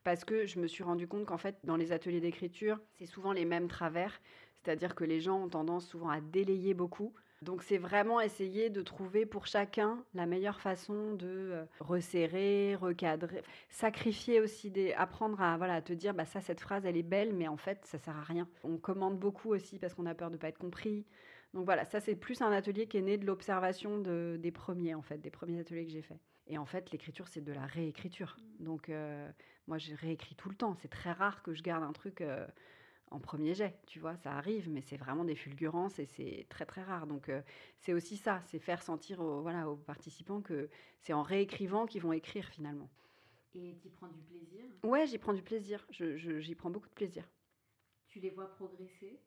parce 0.07 0.25
que 0.25 0.47
je 0.47 0.61
me 0.61 0.69
suis 0.69 0.85
rendu 0.85 1.09
compte 1.09 1.25
qu'en 1.27 1.37
fait, 1.37 1.57
dans 1.65 1.75
les 1.75 1.91
ateliers 1.91 2.21
d'écriture, 2.21 2.79
c'est 2.93 3.07
souvent 3.07 3.33
les 3.33 3.45
mêmes 3.45 3.67
travers, 3.67 4.21
c'est-à-dire 4.55 4.95
que 4.95 5.03
les 5.03 5.21
gens 5.21 5.43
ont 5.43 5.49
tendance 5.49 5.85
souvent 5.85 6.11
à 6.11 6.21
délayer 6.21 6.75
beaucoup. 6.75 7.13
Donc 7.43 7.65
c'est 7.65 7.77
vraiment 7.77 8.21
essayer 8.21 8.71
de 8.71 8.83
trouver 8.83 9.27
pour 9.27 9.49
chacun 9.49 9.99
la 10.15 10.27
meilleure 10.27 10.61
façon 10.61 11.15
de 11.15 11.27
euh, 11.27 11.65
resserrer, 11.81 12.77
recadrer, 12.77 13.43
sacrifier 13.69 14.41
aussi 14.41 14.71
des 14.71 14.93
apprendre 14.93 15.41
à 15.41 15.57
voilà, 15.57 15.83
te 15.83 15.93
dire 15.93 16.15
bah 16.15 16.25
ça 16.25 16.41
cette 16.41 16.61
phrase 16.61 16.87
elle 16.87 16.97
est 16.97 17.03
belle 17.03 17.35
mais 17.35 17.49
en 17.49 17.57
fait 17.57 17.81
ça 17.85 17.99
sert 17.99 18.17
à 18.17 18.23
rien. 18.23 18.47
On 18.63 18.77
commande 18.77 19.19
beaucoup 19.19 19.51
aussi 19.51 19.81
parce 19.81 19.93
qu'on 19.93 20.07
a 20.07 20.15
peur 20.15 20.31
de 20.31 20.37
pas 20.37 20.51
être 20.51 20.59
compris. 20.59 21.05
Donc 21.53 21.65
voilà, 21.65 21.85
ça 21.85 21.99
c'est 21.99 22.15
plus 22.15 22.43
un 22.43 22.53
atelier 22.53 22.87
qui 22.87 22.99
est 22.99 23.03
né 23.03 23.19
de 23.19 23.27
l'observation 23.27 23.99
de, 23.99 24.39
des 24.41 24.53
premiers 24.53 24.95
en 24.95 25.03
fait, 25.03 25.19
des 25.19 25.31
premiers 25.31 25.59
ateliers 25.59 25.85
que 25.85 25.91
j'ai 25.91 26.03
faits. 26.03 26.21
Et 26.47 26.59
en 26.59 26.65
fait, 26.67 26.91
l'écriture, 26.93 27.27
c'est 27.29 27.41
de 27.41 27.53
la 27.53 27.67
réécriture. 27.67 28.37
Donc, 28.61 28.89
euh, 28.89 29.29
moi, 29.67 29.79
je 29.79 29.95
réécris 29.95 30.37
tout 30.37 30.49
le 30.49 30.55
temps. 30.55 30.75
C'est 30.75 30.89
très 30.89 31.13
rare 31.13 31.43
que 31.43 31.55
je 31.55 31.63
garde 31.63 31.83
un 31.83 31.93
truc 31.93 32.21
euh, 32.21 32.47
en 33.11 33.19
premier 33.19 33.55
jet, 33.55 33.77
tu 33.87 33.99
vois. 33.99 34.17
Ça 34.17 34.33
arrive, 34.33 34.71
mais 34.71 34.81
c'est 34.81 34.97
vraiment 34.97 35.25
des 35.25 35.35
fulgurances 35.35 35.99
et 35.99 36.07
c'est 36.07 36.47
très, 36.49 36.65
très 36.65 36.83
rare. 36.83 37.07
Donc, 37.07 37.29
euh, 37.29 37.43
c'est 37.79 37.93
aussi 37.93 38.17
ça, 38.17 38.41
c'est 38.47 38.61
faire 38.61 38.83
sentir 38.83 39.21
aux, 39.21 39.41
voilà, 39.43 39.69
aux 39.69 39.77
participants 39.77 40.41
que 40.41 40.69
c'est 41.01 41.13
en 41.13 41.23
réécrivant 41.23 41.87
qu'ils 41.87 42.03
vont 42.03 42.13
écrire 42.13 42.47
finalement. 42.49 42.89
Et 43.55 43.77
tu 43.83 43.89
prends 43.89 44.09
du 44.09 44.21
plaisir? 44.21 44.65
Ouais, 44.85 45.07
j'y 45.07 45.19
prends 45.19 45.33
du 45.33 45.43
plaisir. 45.43 45.85
J'y 45.91 46.55
prends 46.55 46.71
beaucoup 46.71 46.89
de 46.89 46.95
plaisir. 46.95 47.25
Tu 48.07 48.21
les 48.21 48.31
vois 48.31 48.49
progresser? 48.55 49.19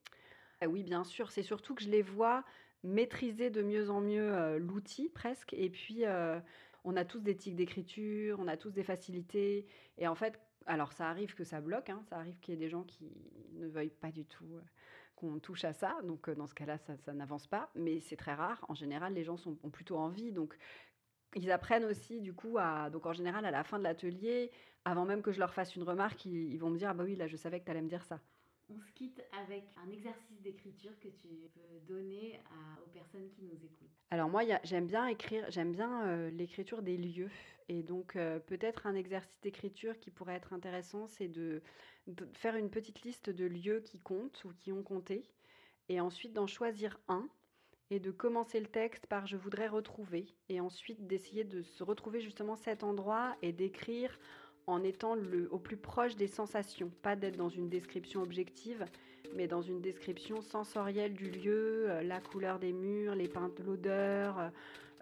Ah 0.61 0.67
Oui, 0.67 0.83
bien 0.83 1.03
sûr. 1.03 1.31
C'est 1.31 1.43
surtout 1.43 1.75
que 1.75 1.83
je 1.83 1.89
les 1.89 2.01
vois 2.01 2.45
maîtriser 2.83 3.49
de 3.49 3.61
mieux 3.61 3.89
en 3.89 4.01
mieux 4.01 4.57
l'outil 4.57 5.09
presque. 5.09 5.53
Et 5.53 5.69
puis 5.69 6.05
on 6.83 6.95
a 6.95 7.05
tous 7.05 7.19
des 7.19 7.35
tics 7.35 7.55
d'écriture, 7.55 8.37
on 8.39 8.47
a 8.47 8.57
tous 8.57 8.71
des 8.71 8.83
facilités. 8.83 9.65
Et 9.97 10.07
en 10.07 10.15
fait, 10.15 10.39
alors 10.65 10.93
ça 10.93 11.09
arrive 11.09 11.35
que 11.35 11.43
ça 11.43 11.61
bloque, 11.61 11.89
hein, 11.89 12.01
ça 12.09 12.17
arrive 12.17 12.39
qu'il 12.39 12.53
y 12.53 12.57
ait 12.57 12.59
des 12.59 12.69
gens 12.69 12.83
qui 12.83 13.11
ne 13.53 13.67
veuillent 13.67 13.89
pas 13.89 14.11
du 14.11 14.25
tout 14.25 14.55
euh, 14.55 14.61
qu'on 15.15 15.39
touche 15.39 15.65
à 15.65 15.73
ça. 15.73 15.97
Donc 16.03 16.29
euh, 16.29 16.35
dans 16.35 16.47
ce 16.47 16.55
cas-là, 16.55 16.77
ça, 16.77 17.13
n'avance 17.13 17.47
pas. 17.47 17.69
Mais 17.75 17.99
c'est 17.99 18.17
très 18.17 18.33
rare. 18.33 18.63
En 18.69 18.75
général, 18.75 19.13
les 19.13 19.23
gens 19.23 19.37
ont 19.63 19.69
plutôt 19.69 19.97
envie. 19.97 20.31
Donc 20.31 20.57
ils 21.35 21.51
apprennent 21.51 21.85
aussi 21.85 22.21
du 22.21 22.33
coup 22.33 22.57
à... 22.57 22.89
Donc 22.89 23.05
en 23.05 23.13
général, 23.13 23.45
à 23.45 23.51
la 23.51 23.63
fin 23.63 23.77
de 23.77 23.83
l'atelier, 23.83 24.51
avant 24.85 25.05
même 25.05 25.21
que 25.21 25.31
je 25.31 25.39
leur 25.39 25.53
fasse 25.53 25.75
une 25.75 25.83
remarque, 25.83 26.25
ils, 26.25 26.57
vont 26.57 26.69
me 26.69 26.77
dire, 26.77 26.89
ah 26.89 26.93
bah 26.93 27.03
oui, 27.03 27.15
là, 27.15 27.27
je 27.27 27.35
savais 27.35 27.59
que 27.59 27.65
tu 27.65 27.71
allais 27.71 27.81
me 27.81 27.89
dire 27.89 28.03
ça. 28.03 28.19
On 28.69 28.79
se 28.79 28.91
quitte 28.91 29.21
avec 29.31 29.63
un 29.83 29.89
exercice 29.89 30.41
d'écriture 30.41 30.91
que 30.99 31.07
tu 31.07 31.27
peux 31.27 31.93
donner 31.93 32.39
aux 32.85 32.89
personnes 32.89 33.29
qui 33.31 33.43
nous 33.43 33.55
écoutent. 33.55 33.89
Alors 34.11 34.29
moi, 34.29 34.41
j'aime 34.63 34.85
bien 34.85 35.07
écrire, 35.07 35.45
j'aime 35.49 35.71
bien 35.71 36.07
euh, 36.07 36.29
l'écriture 36.29 36.81
des 36.81 36.97
lieux. 36.97 37.31
Et 37.67 37.83
donc 37.83 38.15
euh, 38.15 38.39
peut-être 38.39 38.87
un 38.87 38.95
exercice 38.95 39.39
d'écriture 39.41 39.99
qui 39.99 40.09
pourrait 40.09 40.35
être 40.35 40.53
intéressant, 40.53 41.07
c'est 41.07 41.27
de, 41.27 41.61
faire 42.33 42.55
une 42.55 42.71
petite 42.71 43.03
liste 43.03 43.29
de 43.29 43.45
lieux 43.45 43.81
qui 43.81 43.99
comptent 43.99 44.43
ou 44.45 44.49
qui 44.59 44.71
ont 44.71 44.83
compté. 44.83 45.23
Et 45.87 45.99
ensuite 46.01 46.33
d'en 46.33 46.47
choisir 46.47 46.99
un 47.07 47.27
et 47.91 47.99
de 47.99 48.11
commencer 48.11 48.59
le 48.59 48.67
texte 48.67 49.07
par 49.07 49.25
je 49.25 49.37
voudrais 49.37 49.67
retrouver. 49.67 50.27
Et 50.49 50.59
ensuite 50.59 51.07
d'essayer 51.07 51.43
de 51.43 51.61
se 51.61 51.83
retrouver 51.83 52.21
justement 52.21 52.55
cet 52.55 52.83
endroit 52.83 53.35
et 53.41 53.51
d'écrire 53.51 54.19
en 54.69 54.83
étant 54.83 55.15
le, 55.15 55.47
au 55.51 55.57
plus 55.57 55.77
proche 55.77 56.15
des 56.15 56.27
sensations, 56.27 56.91
pas 57.01 57.15
d'être 57.15 57.37
dans 57.37 57.49
une 57.49 57.69
description 57.69 58.21
objective, 58.21 58.85
mais 59.35 59.47
dans 59.47 59.61
une 59.61 59.81
description 59.81 60.41
sensorielle 60.41 61.13
du 61.13 61.29
lieu, 61.29 61.89
euh, 61.89 62.01
la 62.01 62.19
couleur 62.19 62.59
des 62.59 62.73
murs, 62.73 63.15
les 63.15 63.27
peintes, 63.27 63.59
l'odeur, 63.65 64.51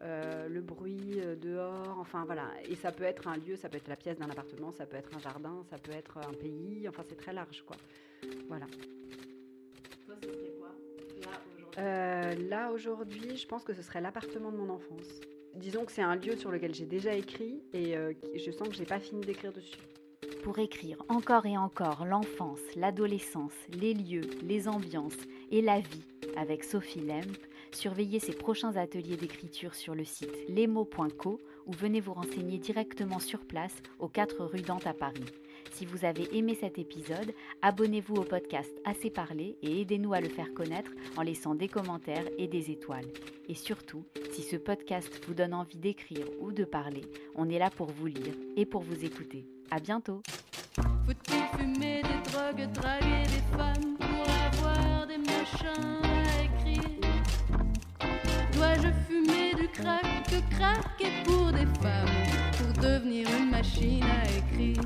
euh, 0.02 0.48
le 0.48 0.62
bruit 0.62 1.20
euh, 1.20 1.36
dehors, 1.36 1.98
enfin 2.00 2.26
voilà. 2.26 2.50
Et 2.68 2.76
ça 2.76 2.92
peut 2.92 3.04
être 3.04 3.28
un 3.28 3.38
lieu, 3.38 3.56
ça 3.56 3.70
peut 3.70 3.78
être 3.78 3.88
la 3.88 3.96
pièce 3.96 4.18
d'un 4.18 4.30
appartement, 4.30 4.72
ça 4.72 4.86
peut 4.86 4.98
être 4.98 5.16
un 5.16 5.20
jardin, 5.20 5.64
ça 5.70 5.78
peut 5.78 5.92
être 5.92 6.18
un 6.18 6.34
pays, 6.34 6.88
enfin 6.88 7.04
c'est 7.08 7.18
très 7.18 7.34
large 7.34 7.64
quoi. 7.66 7.78
Voilà. 8.48 8.66
Toi, 10.06 10.16
ce 10.22 10.28
serait 10.28 10.54
quoi 10.60 10.72
Là 11.78 12.72
aujourd'hui, 12.72 13.38
je 13.38 13.48
pense 13.48 13.64
que 13.64 13.74
ce 13.74 13.82
serait 13.82 14.02
l'appartement 14.02 14.52
de 14.52 14.58
mon 14.58 14.70
enfance 14.70 15.22
disons 15.58 15.86
que 15.86 15.92
c'est 15.92 16.02
un 16.02 16.16
lieu 16.16 16.36
sur 16.36 16.52
lequel 16.52 16.74
j'ai 16.74 16.86
déjà 16.86 17.14
écrit 17.14 17.62
et 17.74 17.98
euh, 17.98 18.14
je 18.36 18.52
sens 18.52 18.70
que 18.70 18.76
j'ai 18.76 18.86
pas 18.86 19.00
fini 19.00 19.22
d'écrire 19.22 19.52
dessus. 19.52 19.78
Pour 20.44 20.60
écrire 20.60 21.04
encore 21.10 21.46
et 21.46 21.58
encore 21.58 22.06
l'enfance, 22.06 22.60
l'adolescence, 22.76 23.54
les 23.70 23.94
lieux, 23.94 24.30
les 24.44 24.68
ambiances 24.68 25.18
et 25.52 25.62
la 25.62 25.80
vie 25.80 26.06
avec 26.38 26.64
Sophie 26.64 27.02
Lemp, 27.02 27.38
surveillez 27.72 28.20
ses 28.20 28.34
prochains 28.34 28.76
ateliers 28.78 29.18
d'écriture 29.18 29.76
sur 29.76 29.94
le 29.94 30.06
site 30.06 30.32
lesmots.co 30.48 31.40
ou 31.66 31.72
venez 31.74 32.00
vous 32.00 32.14
renseigner 32.14 32.58
directement 32.58 33.20
sur 33.20 33.46
place 33.46 33.76
aux 34.00 34.08
4 34.08 34.46
rue 34.46 34.62
Dante 34.62 34.88
à 34.88 34.94
Paris. 34.94 35.26
Si 35.72 35.86
vous 35.86 36.06
avez 36.06 36.36
aimé 36.36 36.58
cet 36.60 36.80
épisode, 36.80 37.34
abonnez-vous 37.62 38.16
au 38.16 38.24
podcast 38.24 38.72
Assez 38.86 39.10
Parlé 39.10 39.58
et 39.62 39.82
aidez-nous 39.82 40.14
à 40.14 40.22
le 40.22 40.30
faire 40.30 40.54
connaître 40.54 40.92
en 41.18 41.22
laissant 41.22 41.56
des 41.56 41.68
commentaires 41.68 42.26
et 42.38 42.48
des 42.48 42.72
étoiles. 42.72 43.08
Et 43.48 43.56
surtout, 43.56 44.04
si 44.32 44.42
ce 44.42 44.56
podcast 44.56 45.22
vous 45.28 45.34
donne 45.34 45.54
envie 45.54 45.78
d'écrire 45.78 46.26
ou 46.42 46.52
de 46.52 46.64
parler, 46.64 47.02
on 47.36 47.50
est 47.50 47.60
là 47.60 47.70
pour 47.70 47.88
vous 47.92 48.08
lire 48.08 48.34
et 48.56 48.66
pour 48.66 48.82
vous 48.82 49.06
écouter. 49.06 49.46
À 49.72 49.80
bientôt. 49.80 50.22
Dois-je 58.54 58.88
fumer 59.08 59.54
du 59.54 59.70
crack 59.70 60.98
que 60.98 61.24
pour 61.24 61.52
des 61.52 61.68
femmes 61.82 62.08
pour 62.58 62.82
devenir 62.82 63.28
une 63.38 63.52
machine 63.52 64.04
à 64.04 64.24
écrire? 64.38 64.82